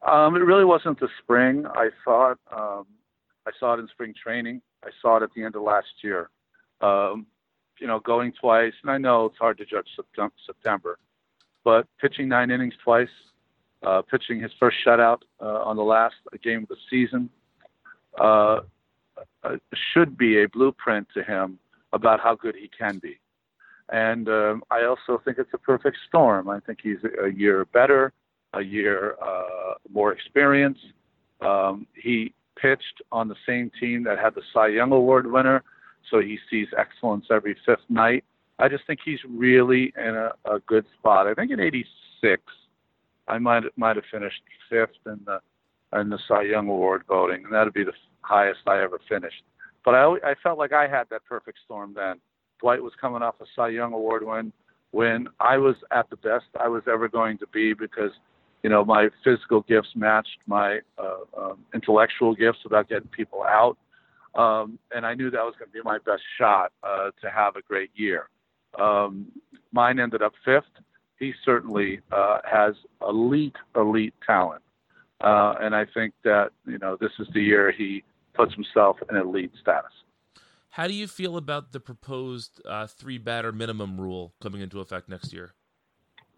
Um, 0.07 0.37
it 0.37 0.41
really 0.41 0.65
wasn't 0.65 1.01
the 1.01 1.09
spring. 1.23 1.65
I 1.75 1.89
thought 2.05 2.39
um, 2.55 2.87
I 3.47 3.51
saw 3.59 3.75
it 3.75 3.81
in 3.81 3.89
spring 3.89 4.15
training. 4.21 4.61
I 4.85 4.91
saw 5.01 5.17
it 5.17 5.23
at 5.23 5.31
the 5.35 5.43
end 5.43 5.57
of 5.57 5.63
last 5.63 5.87
year. 6.03 6.31
Um, 6.81 7.27
you 7.81 7.87
know, 7.87 8.01
going 8.01 8.33
twice, 8.39 8.75
and 8.83 8.91
I 8.91 8.99
know 8.99 9.27
it's 9.27 9.39
hard 9.39 9.59
to 9.59 9.65
judge 9.65 9.89
September, 10.47 10.99
but 11.65 11.87
pitching 12.01 12.29
nine 12.29 12.51
innings 12.51 12.75
twice 12.83 13.09
uh, 13.85 14.03
pitching 14.03 14.41
his 14.41 14.51
first 14.59 14.77
shutout 14.85 15.21
uh, 15.41 15.63
on 15.63 15.77
the 15.77 15.83
last 15.83 16.15
game 16.43 16.63
of 16.63 16.69
the 16.69 16.77
season 16.91 17.29
uh, 18.21 18.61
uh, 19.43 19.57
should 19.93 20.17
be 20.17 20.43
a 20.43 20.49
blueprint 20.49 21.07
to 21.15 21.23
him 21.23 21.59
about 21.93 22.21
how 22.21 22.35
good 22.35 22.57
he 22.57 22.69
can 22.77 22.99
be. 22.99 23.19
And 23.91 24.29
um, 24.29 24.63
I 24.71 24.85
also 24.85 25.21
think 25.25 25.39
it's 25.39 25.53
a 25.53 25.59
perfect 25.59 25.99
storm. 26.09 26.49
I 26.49 26.61
think 26.61 26.79
he's 26.83 26.99
a 27.23 27.29
year 27.29 27.67
better, 27.67 28.13
a 28.57 28.63
year 28.63 29.17
uh, 29.23 29.75
more 29.93 30.13
experience. 30.13 30.79
Um, 31.41 31.87
he 31.95 32.33
pitched 32.61 33.03
on 33.13 33.29
the 33.29 33.37
same 33.47 33.71
team 33.81 34.05
that 34.05 34.19
had 34.19 34.35
the 34.35 34.43
Cy 34.53 34.69
Young 34.69 34.93
Award 34.93 35.31
winner, 35.31 35.63
so 36.11 36.21
he 36.21 36.39
sees 36.51 36.69
excellence 36.79 37.27
every 37.31 37.57
fifth 37.67 37.85
night. 37.89 38.25
I 38.59 38.69
just 38.69 38.87
think 38.87 39.01
he's 39.05 39.19
really 39.29 39.93
in 39.97 40.15
a, 40.15 40.31
a 40.45 40.61
good 40.61 40.87
spot. 40.99 41.27
I 41.27 41.35
think 41.35 41.51
in 41.51 41.61
'86, 41.61 42.43
I 43.27 43.39
might 43.39 43.65
might 43.77 43.97
have 43.97 44.05
finished 44.11 44.43
fifth 44.71 44.91
in 45.07 45.21
the 45.27 45.41
in 45.99 46.09
the 46.09 46.19
Cy 46.29 46.43
Young 46.43 46.69
Award 46.69 47.03
voting, 47.09 47.45
and 47.45 47.53
that'd 47.53 47.75
be 47.75 47.85
the 47.85 47.93
highest 48.21 48.61
I 48.67 48.83
ever 48.83 49.01
finished. 49.09 49.43
But 49.85 49.95
I 49.95 50.05
I 50.25 50.35
felt 50.43 50.59
like 50.59 50.73
I 50.73 50.87
had 50.87 51.05
that 51.11 51.25
perfect 51.25 51.59
storm 51.65 51.95
then. 51.95 52.21
Dwight 52.61 52.83
was 52.83 52.93
coming 53.01 53.23
off 53.23 53.35
a 53.41 53.45
Cy 53.57 53.71
Young 53.71 53.93
Award 53.93 54.25
win 54.25 54.53
when 54.93 55.27
I 55.41 55.59
was 55.59 55.75
at 55.91 56.09
the 56.09 56.17
best 56.17 56.47
I 56.59 56.69
was 56.69 56.85
ever 56.87 57.09
going 57.09 57.37
to 57.39 57.47
be 57.49 57.75
because 57.75 58.13
you 58.65 58.71
know 58.71 58.85
my 58.85 59.11
physical 59.23 59.61
gifts 59.61 59.91
matched 59.95 60.39
my 60.47 60.81
uh, 60.99 61.41
um, 61.41 61.59
intellectual 61.73 62.35
gifts 62.35 62.59
about 62.67 62.89
getting 62.89 63.09
people 63.09 63.45
out, 63.45 63.79
um, 64.35 64.81
and 64.93 65.07
I 65.07 65.15
knew 65.15 65.31
that 65.31 65.45
was 65.45 65.55
going 65.57 65.71
to 65.71 65.73
be 65.73 65.83
my 65.85 65.99
best 65.99 66.23
shot 66.37 66.73
uh, 66.83 67.11
to 67.23 67.31
have 67.31 67.55
a 67.55 67.63
great 67.63 67.91
year. 67.95 68.29
Um, 68.77 69.31
mine 69.73 70.01
ended 70.01 70.23
up 70.23 70.33
fifth 70.45 70.65
he 71.19 71.33
certainly 71.45 72.01
uh, 72.13 72.39
has 72.51 72.75
elite, 73.07 73.57
elite 73.77 74.15
talent. 74.27 74.63
Uh, 75.21 75.55
and 75.61 75.75
I 75.75 75.87
think 75.87 76.13
that, 76.25 76.51
you 76.67 76.79
know, 76.79 76.97
this 77.01 77.13
is 77.19 77.27
the 77.33 77.41
year 77.41 77.73
he 77.73 78.05
puts 78.35 78.53
himself 78.55 78.99
in 79.09 79.17
elite 79.17 79.53
status. 79.61 79.93
How 80.71 80.89
do 80.89 80.95
you 80.95 81.07
feel 81.07 81.37
about 81.37 81.73
the 81.73 81.81
proposed 81.81 82.61
uh, 82.67 82.89
three 82.89 83.19
batter 83.19 83.53
minimum 83.53 84.01
rule 84.01 84.35
coming 84.41 84.61
into 84.61 84.81
effect 84.81 85.09
next 85.09 85.33
year? 85.33 85.55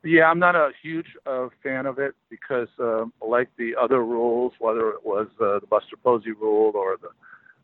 Yeah, 0.06 0.30
I'm 0.30 0.38
not 0.38 0.54
a 0.54 0.70
huge 0.80 1.06
uh, 1.26 1.48
fan 1.64 1.84
of 1.84 1.98
it 1.98 2.14
because, 2.30 2.68
um, 2.78 3.12
like 3.26 3.48
the 3.58 3.74
other 3.74 4.04
rules, 4.04 4.52
whether 4.60 4.90
it 4.90 5.04
was 5.04 5.26
uh, 5.40 5.58
the 5.58 5.66
Buster 5.68 5.96
Posey 5.96 6.30
rule 6.30 6.70
or 6.76 6.96
the 7.02 7.08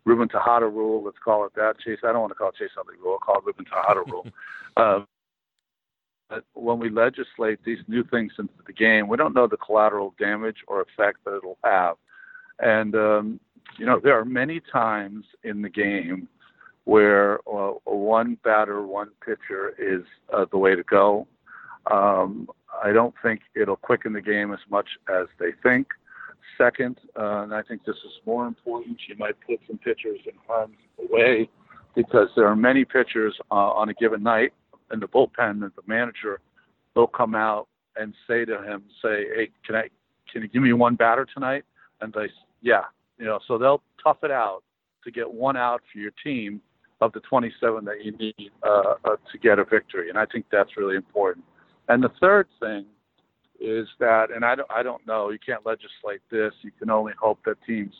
Ruben 0.05 0.29
Tejada 0.29 0.67
rule, 0.67 1.05
let's 1.05 1.19
call 1.25 1.45
it 1.45 1.53
that. 1.55 1.79
Chase, 1.79 2.01
I 2.03 2.09
don't 2.09 2.21
want 2.21 2.33
to 2.33 2.35
call 2.35 2.49
it 2.49 2.57
Chase 2.57 2.71
Utley 2.77 2.97
rule. 3.01 3.13
I'll 3.13 3.19
call 3.21 3.39
it 3.39 3.45
Ruben 3.47 3.65
Tejada 3.65 4.03
rule. 4.11 4.27
uh, 4.77 5.05
when 6.55 6.81
we 6.81 6.91
legislate 6.91 7.61
these 7.65 7.79
new 7.87 8.03
things 8.03 8.33
into 8.37 8.55
the 8.67 8.73
game, 8.73 9.07
we 9.07 9.17
don't 9.17 9.35
know 9.35 9.47
the 9.47 9.57
collateral 9.57 10.13
damage 10.19 10.65
or 10.67 10.81
effect 10.81 11.19
that 11.25 11.37
it'll 11.37 11.59
have. 11.63 11.95
And, 12.59 12.97
um, 12.97 13.41
you 13.79 13.87
know, 13.87 14.01
there 14.03 14.19
are 14.19 14.25
many 14.25 14.61
times 14.73 15.27
in 15.45 15.63
the 15.63 15.69
game 15.69 16.27
where 16.85 17.39
uh, 17.49 17.75
one 17.85 18.37
batter, 18.43 18.85
one 18.85 19.11
pitcher 19.25 19.75
is 19.79 20.03
uh, 20.33 20.47
the 20.51 20.59
way 20.59 20.75
to 20.75 20.83
go. 20.83 21.29
Um, 21.91 22.49
I 22.83 22.93
don't 22.93 23.15
think 23.23 23.43
it'll 23.55 23.77
quicken 23.77 24.13
the 24.13 24.21
game 24.21 24.53
as 24.53 24.61
much 24.71 24.89
as 25.09 25.27
they 25.39 25.53
think. 25.63 25.89
Second, 26.59 26.99
uh, 27.19 27.43
and 27.43 27.55
I 27.55 27.63
think 27.63 27.85
this 27.85 27.97
is 27.97 28.13
more 28.27 28.47
important, 28.47 28.99
you 29.09 29.17
might 29.17 29.35
put 29.47 29.61
some 29.67 29.79
pitchers 29.79 30.21
in 30.27 30.33
harm's 30.47 30.77
way 30.99 31.49
because 31.95 32.29
there 32.37 32.47
are 32.47 32.57
many 32.57 32.85
pitchers 32.85 33.39
uh, 33.51 33.55
on 33.55 33.89
a 33.89 33.95
given 33.95 34.23
night 34.23 34.53
in 34.93 35.01
the 35.01 35.09
bullpen 35.09 35.61
that 35.61 35.75
the 35.77 35.83
manager 35.87 36.41
will 36.95 37.07
come 37.07 37.35
out 37.35 37.69
and 37.97 38.15
say 38.27 38.45
to 38.45 38.63
him, 38.63 38.85
say, 39.03 39.27
"Hey, 39.35 39.51
can 39.65 39.77
I, 39.77 39.89
can 40.31 40.43
you 40.43 40.49
give 40.49 40.63
me 40.63 40.73
one 40.73 40.95
batter 40.95 41.27
tonight?" 41.27 41.65
And 42.01 42.13
they, 42.13 42.31
yeah, 42.61 42.85
you 43.19 43.25
know, 43.27 43.39
so 43.47 43.59
they'll 43.59 43.83
tough 44.03 44.19
it 44.23 44.31
out 44.31 44.63
to 45.05 45.11
get 45.11 45.31
one 45.31 45.57
out 45.57 45.83
for 45.93 45.99
your 45.99 46.13
team 46.23 46.61
of 47.01 47.13
the 47.13 47.21
27 47.21 47.85
that 47.85 48.05
you 48.05 48.13
need 48.13 48.51
uh, 48.63 48.95
uh, 49.05 49.17
to 49.31 49.39
get 49.39 49.59
a 49.59 49.65
victory, 49.65 50.09
and 50.09 50.19
I 50.19 50.27
think 50.27 50.47
that's 50.51 50.77
really 50.77 50.97
important. 50.97 51.45
And 51.93 52.03
the 52.03 52.11
third 52.23 52.49
thing 52.59 52.87
is 53.61 53.87
that, 54.01 54.31
and 54.35 54.47
I 54.47 54.55
don't, 54.55 54.71
I 54.71 54.83
don't 54.83 55.07
know, 55.07 55.29
you 55.29 55.39
can't 55.45 55.67
legislate 55.67 56.23
this. 56.31 56.55
You 56.63 56.71
can 56.79 56.89
only 56.89 57.13
hope 57.21 57.41
that 57.45 57.57
teams 57.67 57.93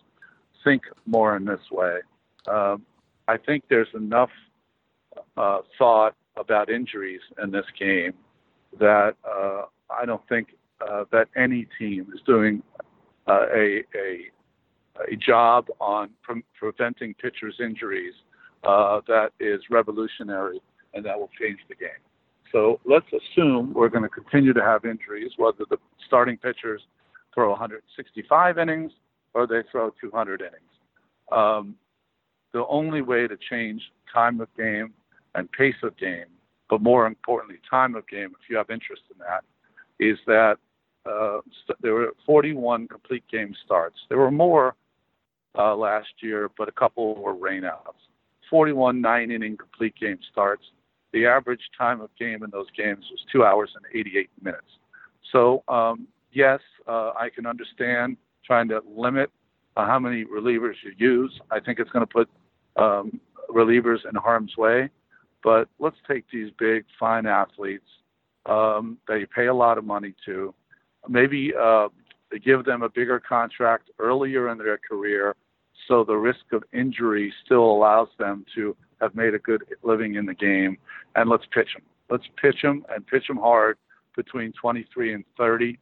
think 0.65 0.85
more 1.05 1.37
in 1.37 1.45
this 1.45 1.61
way. 1.71 1.99
Um, 2.47 2.87
I 3.29 3.37
think 3.37 3.65
there's 3.69 3.93
enough 3.95 4.31
uh, 5.37 5.59
thought 5.77 6.15
about 6.39 6.71
injuries 6.71 7.21
in 7.43 7.51
this 7.51 7.67
game 7.79 8.15
that 8.81 9.15
uh, 9.31 9.65
I 9.91 10.07
don't 10.07 10.27
think 10.27 10.55
uh, 10.81 11.05
that 11.13 11.29
any 11.37 11.69
team 11.79 12.07
is 12.15 12.23
doing 12.27 12.63
uh, 13.29 13.45
a, 13.55 13.85
a, 13.95 14.31
a 15.13 15.17
job 15.17 15.67
on 15.81 16.09
pre- 16.23 16.45
preventing 16.59 17.13
pitchers' 17.21 17.57
injuries 17.61 18.15
uh, 18.65 19.03
that 19.07 19.33
is 19.39 19.61
revolutionary 19.69 20.63
and 20.95 21.05
that 21.05 21.19
will 21.19 21.31
change 21.39 21.59
the 21.69 21.75
game. 21.75 21.91
So 22.53 22.81
let's 22.85 23.07
assume 23.07 23.73
we're 23.73 23.89
going 23.89 24.03
to 24.03 24.09
continue 24.09 24.53
to 24.53 24.63
have 24.63 24.85
injuries, 24.85 25.33
whether 25.39 25.65
the 25.71 25.79
starting 26.07 26.37
pitchers 26.37 26.83
throw 27.35 27.51
165 27.51 28.59
innings 28.59 28.93
or 29.35 29.47
they 29.47 29.63
throw 29.71 29.91
200 30.01 30.43
innings. 30.43 30.55
Um, 31.33 31.77
the 32.53 32.67
only 32.67 33.01
way 33.01 33.27
to 33.27 33.37
change 33.51 33.81
time 34.13 34.41
of 34.41 34.49
game 34.57 34.93
and 35.35 35.51
pace 35.53 35.75
of 35.83 35.97
game, 35.97 36.27
but 36.69 36.83
more 36.83 37.07
importantly, 37.07 37.59
time 37.69 37.95
of 37.95 38.07
game, 38.07 38.35
if 38.39 38.51
you 38.51 38.57
have 38.59 38.69
interest 38.69 39.03
in 39.11 39.19
that, 39.19 39.45
is 39.99 40.19
that 40.27 40.57
uh, 41.07 41.41
there 41.81 41.95
were 41.95 42.13
41 42.27 42.87
complete 42.89 43.25
game 43.31 43.55
starts. 43.65 43.97
There 44.11 44.19
were 44.19 44.31
more 44.31 44.75
uh, 45.59 45.75
last 45.75 46.09
year, 46.21 46.51
but 46.59 46.69
a 46.69 46.73
couple 46.73 47.15
were 47.15 47.35
rainouts. 47.35 47.97
41 48.51 49.01
nine 49.01 49.31
inning 49.31 49.57
complete 49.57 49.95
game 49.99 50.19
starts. 50.31 50.65
The 51.13 51.27
average 51.27 51.61
time 51.77 52.01
of 52.01 52.11
game 52.19 52.43
in 52.43 52.51
those 52.51 52.67
games 52.77 53.05
was 53.11 53.21
two 53.31 53.45
hours 53.45 53.71
and 53.77 53.85
88 53.95 54.31
minutes. 54.43 54.67
So, 55.31 55.63
um, 55.69 56.09
yes, 56.33 56.61
uh, 56.87 57.13
I 57.19 57.29
can 57.35 57.47
understand 57.47 58.17
trying 58.45 58.69
to 58.69 58.81
limit 58.87 59.31
uh, 59.77 59.87
how 59.87 59.99
many 59.99 60.25
relievers 60.25 60.75
you 60.83 60.93
use. 60.97 61.39
I 61.51 61.61
think 61.61 61.79
it's 61.79 61.91
going 61.91 62.07
to 62.07 62.13
put 62.13 62.29
um, 62.77 63.21
relievers 63.51 63.99
in 64.09 64.15
harm's 64.17 64.57
way. 64.57 64.91
But 65.45 65.69
let's 65.79 65.97
take 66.09 66.25
these 66.33 66.51
big, 66.59 66.85
fine 66.99 67.27
athletes 67.27 67.87
um, 68.47 68.99
that 69.09 69.21
you 69.21 69.27
pay 69.27 69.47
a 69.47 69.55
lot 69.55 69.77
of 69.77 69.85
money 69.85 70.15
to, 70.27 70.55
maybe 71.09 71.53
uh, 71.61 71.89
give 72.45 72.65
them 72.65 72.83
a 72.83 72.89
bigger 72.89 73.21
contract 73.21 73.91
earlier 73.99 74.51
in 74.51 74.59
their 74.59 74.79
career 74.79 75.35
so 75.89 76.05
the 76.05 76.17
risk 76.17 76.53
of 76.53 76.63
injury 76.73 77.33
still 77.45 77.65
allows 77.65 78.09
them 78.19 78.45
to 78.55 78.77
have 79.03 79.15
made 79.15 79.35
a 79.35 79.39
good 79.39 79.65
living 79.83 80.15
in 80.15 80.25
the 80.25 80.35
game. 80.35 80.79
And 81.17 81.29
let's 81.29 81.45
pitch 81.53 81.75
them. 81.75 81.83
Let's 82.09 82.25
pitch 82.41 82.63
them 82.63 82.87
and 82.89 83.07
pitch 83.07 83.27
them 83.27 83.37
hard 83.37 83.77
between 84.17 84.53
23 84.53 85.15
and 85.15 85.25
30. 85.37 85.79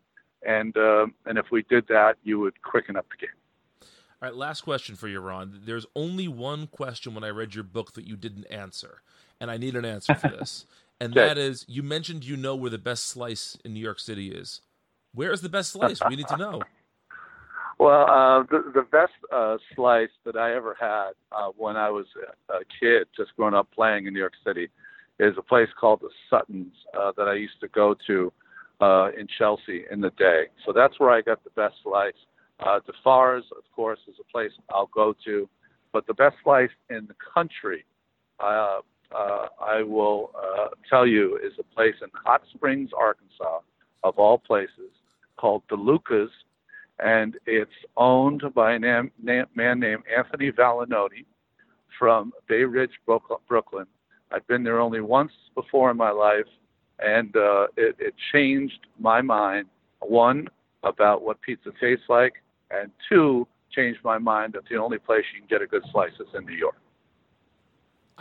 And, 0.46 0.76
uh, 0.76 1.06
and 1.26 1.38
if 1.38 1.46
we 1.52 1.62
did 1.68 1.86
that, 1.88 2.16
you 2.24 2.40
would 2.40 2.60
quicken 2.62 2.96
up 2.96 3.06
the 3.10 3.26
game. 3.26 3.36
All 4.22 4.28
right, 4.28 4.34
last 4.34 4.62
question 4.62 4.96
for 4.96 5.08
you, 5.08 5.20
Ron. 5.20 5.60
There's 5.64 5.86
only 5.94 6.28
one 6.28 6.66
question 6.66 7.14
when 7.14 7.24
I 7.24 7.28
read 7.28 7.54
your 7.54 7.64
book 7.64 7.92
that 7.94 8.06
you 8.06 8.16
didn't 8.16 8.44
answer 8.46 9.02
and 9.40 9.50
I 9.50 9.56
need 9.56 9.76
an 9.76 9.84
answer 9.84 10.14
for 10.14 10.28
this. 10.28 10.66
And 11.02 11.16
okay. 11.16 11.28
that 11.28 11.38
is, 11.38 11.64
you 11.66 11.82
mentioned 11.82 12.26
you 12.26 12.36
know 12.36 12.54
where 12.54 12.68
the 12.68 12.76
best 12.76 13.06
slice 13.06 13.56
in 13.64 13.72
New 13.72 13.80
York 13.80 13.98
City 13.98 14.32
is. 14.32 14.60
Where 15.14 15.32
is 15.32 15.40
the 15.40 15.48
best 15.48 15.72
slice? 15.72 15.98
We 16.06 16.14
need 16.14 16.28
to 16.28 16.36
know. 16.36 16.60
Well, 17.80 18.02
uh, 18.10 18.42
the, 18.50 18.72
the 18.74 18.82
best 18.82 19.14
uh, 19.32 19.56
slice 19.74 20.10
that 20.26 20.36
I 20.36 20.54
ever 20.54 20.76
had 20.78 21.12
uh, 21.32 21.48
when 21.56 21.78
I 21.78 21.88
was 21.88 22.04
a 22.50 22.58
kid, 22.78 23.08
just 23.16 23.34
growing 23.38 23.54
up 23.54 23.68
playing 23.74 24.06
in 24.06 24.12
New 24.12 24.20
York 24.20 24.34
City, 24.46 24.68
is 25.18 25.34
a 25.38 25.42
place 25.42 25.70
called 25.80 26.02
the 26.02 26.10
Suttons 26.28 26.74
uh, 26.92 27.12
that 27.16 27.26
I 27.26 27.32
used 27.36 27.58
to 27.62 27.68
go 27.68 27.96
to 28.06 28.30
uh, 28.82 29.12
in 29.18 29.26
Chelsea 29.38 29.84
in 29.90 30.02
the 30.02 30.10
day. 30.18 30.48
So 30.66 30.74
that's 30.74 31.00
where 31.00 31.08
I 31.08 31.22
got 31.22 31.42
the 31.42 31.48
best 31.56 31.76
slice. 31.82 32.12
Uh, 32.60 32.80
Defar's, 32.86 33.44
of 33.56 33.64
course, 33.74 34.00
is 34.08 34.16
a 34.20 34.30
place 34.30 34.52
I'll 34.68 34.90
go 34.94 35.14
to, 35.24 35.48
but 35.90 36.06
the 36.06 36.12
best 36.12 36.36
slice 36.44 36.68
in 36.90 37.06
the 37.08 37.14
country, 37.32 37.86
uh, 38.40 38.80
uh, 39.10 39.46
I 39.58 39.82
will 39.82 40.32
uh, 40.36 40.68
tell 40.90 41.06
you, 41.06 41.38
is 41.42 41.54
a 41.58 41.74
place 41.74 41.94
in 42.02 42.10
Hot 42.26 42.42
Springs, 42.54 42.90
Arkansas, 42.94 43.60
of 44.04 44.18
all 44.18 44.36
places, 44.36 44.92
called 45.38 45.62
DeLuca's, 45.70 46.30
and 47.02 47.36
it's 47.46 47.70
owned 47.96 48.42
by 48.54 48.74
a 48.74 48.78
man 48.78 49.10
named 49.22 50.02
Anthony 50.14 50.52
Valinotti 50.52 51.24
from 51.98 52.32
Bay 52.48 52.64
Ridge, 52.64 52.92
Brooklyn. 53.06 53.86
I've 54.32 54.46
been 54.46 54.62
there 54.62 54.80
only 54.80 55.00
once 55.00 55.32
before 55.54 55.90
in 55.90 55.96
my 55.96 56.10
life, 56.10 56.46
and 56.98 57.34
uh, 57.36 57.66
it, 57.76 57.96
it 57.98 58.14
changed 58.32 58.86
my 58.98 59.22
mind. 59.22 59.66
One 60.00 60.48
about 60.82 61.22
what 61.22 61.40
pizza 61.40 61.70
tastes 61.80 62.06
like, 62.08 62.34
and 62.70 62.90
two 63.08 63.46
changed 63.70 64.00
my 64.04 64.18
mind 64.18 64.54
that 64.54 64.62
the 64.70 64.76
only 64.76 64.98
place 64.98 65.24
you 65.34 65.40
can 65.40 65.48
get 65.48 65.62
a 65.62 65.66
good 65.66 65.82
slice 65.92 66.12
is 66.20 66.26
in 66.34 66.44
New 66.46 66.54
York. 66.54 66.76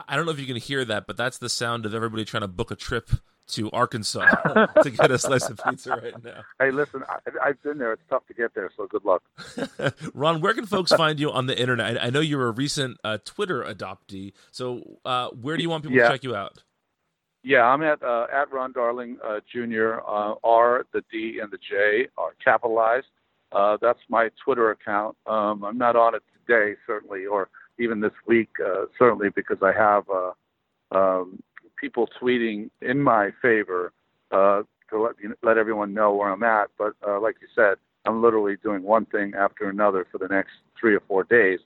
I 0.08 0.16
don't 0.16 0.26
know 0.26 0.32
if 0.32 0.40
you 0.40 0.46
can 0.46 0.56
hear 0.56 0.86
that, 0.86 1.08
but 1.08 1.18
that's 1.18 1.38
the 1.38 1.50
sound 1.50 1.86
of 1.86 1.94
everybody 1.94 2.26
trying 2.26 2.42
to 2.42 2.48
book 2.48 2.72
a 2.72 2.76
trip 2.76 3.10
to 3.50 3.70
Arkansas 3.72 4.26
to 4.84 4.90
get 4.90 5.12
a 5.12 5.18
slice 5.18 5.50
of 5.50 5.60
pizza 5.68 5.92
right 5.92 6.24
now. 6.24 6.44
Hey, 6.60 6.72
listen, 6.72 7.04
I, 7.10 7.48
have 7.48 7.62
been 7.64 7.78
there. 7.78 7.94
It's 7.94 8.04
tough 8.10 8.26
to 8.28 8.34
get 8.34 8.54
there, 8.54 8.70
so 8.76 8.88
good 8.88 9.04
luck. 9.04 9.24
Ron, 10.14 10.42
where 10.42 10.54
can 10.54 10.66
folks 10.66 10.92
find 10.92 11.20
you 11.20 11.32
on 11.32 11.48
the 11.48 11.60
internet? 11.60 11.98
I, 11.98 12.08
I 12.08 12.10
know 12.10 12.20
you're 12.20 12.48
a 12.48 12.52
recent 12.52 12.98
uh, 13.04 13.18
Twitter 13.26 13.64
adoptee, 13.64 14.34
so 14.52 15.00
uh, 15.06 15.30
where 15.30 15.58
do 15.58 15.64
you 15.64 15.70
want 15.70 15.84
people 15.84 15.98
yeah. 15.98 16.08
to 16.08 16.14
check 16.14 16.24
you 16.24 16.36
out? 16.36 16.64
Yeah, 17.44 17.64
I'm 17.64 17.82
at 17.82 18.04
uh, 18.04 18.28
at 18.32 18.52
Ron 18.52 18.74
Darling 18.74 19.18
uh, 19.26 19.40
Jr. 19.52 20.00
Uh, 20.06 20.36
R, 20.44 20.86
the 20.92 21.02
D, 21.12 21.40
and 21.42 21.50
the 21.50 21.58
J 21.58 22.08
are 22.18 22.34
capitalized. 22.44 23.08
Uh, 23.52 23.78
that's 23.82 24.00
my 24.10 24.30
Twitter 24.44 24.72
account. 24.72 25.16
Um, 25.26 25.64
I'm 25.64 25.78
not 25.78 25.96
on 25.96 26.16
it 26.16 26.24
today, 26.46 26.76
certainly, 26.86 27.26
or 27.26 27.50
even 27.80 28.02
this 28.02 28.12
week, 28.28 28.50
certainly, 28.98 29.30
because 29.34 29.58
I 29.62 29.72
have 29.72 30.04
um, 30.92 31.42
people 31.80 32.10
tweeting 32.22 32.70
in 32.82 33.02
my 33.02 33.32
favor 33.42 33.94
uh, 34.32 34.64
to 34.90 35.02
let, 35.02 35.16
let 35.44 35.58
everyone 35.58 35.94
know 35.94 36.14
where 36.14 36.30
I'm 36.30 36.44
at. 36.44 36.70
But 36.78 36.94
uh, 37.08 37.20
like 37.20 37.36
you 37.42 37.48
said, 37.56 37.76
I'm 38.06 38.22
literally 38.22 38.58
doing 38.64 38.84
one 38.84 39.06
thing 39.06 39.34
after 39.38 39.70
another 39.70 40.06
for 40.12 40.18
the 40.18 40.28
next 40.28 40.52
three 40.80 40.96
or 40.96 41.02
four 41.08 41.24
days. 41.24 41.60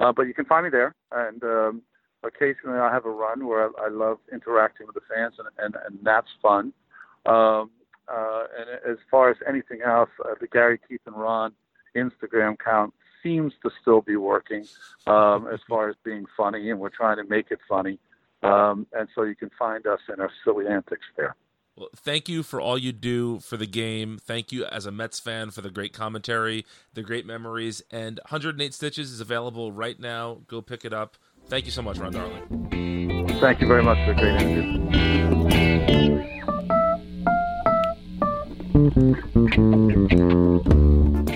Uh, 0.00 0.12
but 0.12 0.22
you 0.22 0.34
can 0.34 0.44
find 0.44 0.64
me 0.64 0.70
there, 0.70 0.94
and 1.12 1.42
um, 1.44 1.82
occasionally 2.24 2.78
I 2.78 2.92
have 2.92 3.04
a 3.04 3.10
run 3.10 3.46
where 3.46 3.68
I, 3.68 3.86
I 3.86 3.88
love 3.90 4.18
interacting 4.32 4.86
with 4.86 4.94
the 4.94 5.02
fans, 5.14 5.34
and, 5.38 5.48
and, 5.58 5.76
and 5.86 5.98
that's 6.02 6.26
fun. 6.42 6.72
Um, 7.26 7.70
uh, 8.08 8.44
and 8.58 8.92
as 8.92 8.98
far 9.10 9.30
as 9.30 9.36
anything 9.48 9.80
else, 9.82 10.10
uh, 10.24 10.34
the 10.40 10.48
Gary 10.48 10.78
Keith 10.88 11.00
and 11.06 11.16
Ron 11.16 11.52
Instagram 11.96 12.54
account 12.54 12.92
seems 13.22 13.52
to 13.62 13.70
still 13.80 14.02
be 14.02 14.16
working 14.16 14.66
um, 15.06 15.48
as 15.52 15.60
far 15.68 15.88
as 15.88 15.96
being 16.04 16.26
funny, 16.36 16.70
and 16.70 16.80
we're 16.80 16.90
trying 16.90 17.16
to 17.16 17.24
make 17.24 17.50
it 17.50 17.60
funny. 17.68 17.98
Um, 18.44 18.86
and 18.92 19.08
so 19.14 19.22
you 19.22 19.34
can 19.34 19.50
find 19.58 19.86
us 19.86 20.00
in 20.12 20.20
our 20.20 20.30
silly 20.44 20.66
antics 20.66 21.06
there. 21.16 21.34
Well, 21.76 21.88
thank 21.96 22.28
you 22.28 22.44
for 22.44 22.60
all 22.60 22.78
you 22.78 22.92
do 22.92 23.40
for 23.40 23.56
the 23.56 23.66
game. 23.66 24.18
Thank 24.18 24.52
you 24.52 24.64
as 24.66 24.86
a 24.86 24.92
Mets 24.92 25.18
fan 25.18 25.50
for 25.50 25.60
the 25.60 25.70
great 25.70 25.92
commentary, 25.92 26.64
the 26.92 27.02
great 27.02 27.26
memories, 27.26 27.82
and 27.90 28.20
108 28.30 28.72
Stitches 28.72 29.10
is 29.10 29.20
available 29.20 29.72
right 29.72 29.98
now. 29.98 30.42
Go 30.46 30.62
pick 30.62 30.84
it 30.84 30.92
up. 30.92 31.16
Thank 31.48 31.64
you 31.64 31.72
so 31.72 31.82
much, 31.82 31.98
Ron 31.98 32.12
Darling. 32.12 33.28
Thank 33.40 33.60
you 33.60 33.66
very 33.66 33.82
much 33.82 33.98
for 34.04 34.12
a 34.12 34.14
great 34.14 34.40
interview. 34.40 34.84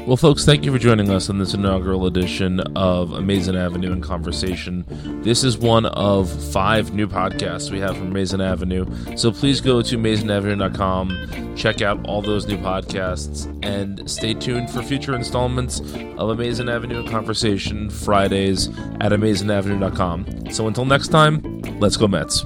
Well, 0.06 0.16
folks, 0.16 0.44
thank 0.44 0.64
you 0.64 0.70
for 0.70 0.78
joining 0.78 1.10
us 1.10 1.28
on 1.28 1.38
this 1.38 1.54
inaugural 1.54 2.06
edition 2.06 2.60
of 2.76 3.12
Amazing 3.12 3.56
Avenue 3.56 3.90
in 3.90 4.00
Conversation. 4.00 4.84
This 5.24 5.42
is 5.42 5.58
one 5.58 5.86
of 5.86 6.30
five 6.52 6.94
new 6.94 7.08
podcasts 7.08 7.72
we 7.72 7.80
have 7.80 7.96
from 7.96 8.06
Amazing 8.06 8.40
Avenue. 8.40 8.86
So 9.16 9.32
please 9.32 9.60
go 9.60 9.82
to 9.82 9.98
amazingavenue.com, 9.98 11.56
check 11.56 11.82
out 11.82 12.06
all 12.06 12.22
those 12.22 12.46
new 12.46 12.58
podcasts, 12.58 13.52
and 13.64 14.08
stay 14.08 14.34
tuned 14.34 14.70
for 14.70 14.80
future 14.80 15.16
installments 15.16 15.80
of 15.80 16.30
Amazing 16.30 16.68
Avenue 16.68 17.00
in 17.00 17.08
Conversation 17.08 17.90
Fridays 17.90 18.68
at 19.00 19.10
amazingavenue.com. 19.10 20.52
So 20.52 20.68
until 20.68 20.84
next 20.84 21.08
time, 21.08 21.60
let's 21.80 21.96
go 21.96 22.06
Mets. 22.06 22.44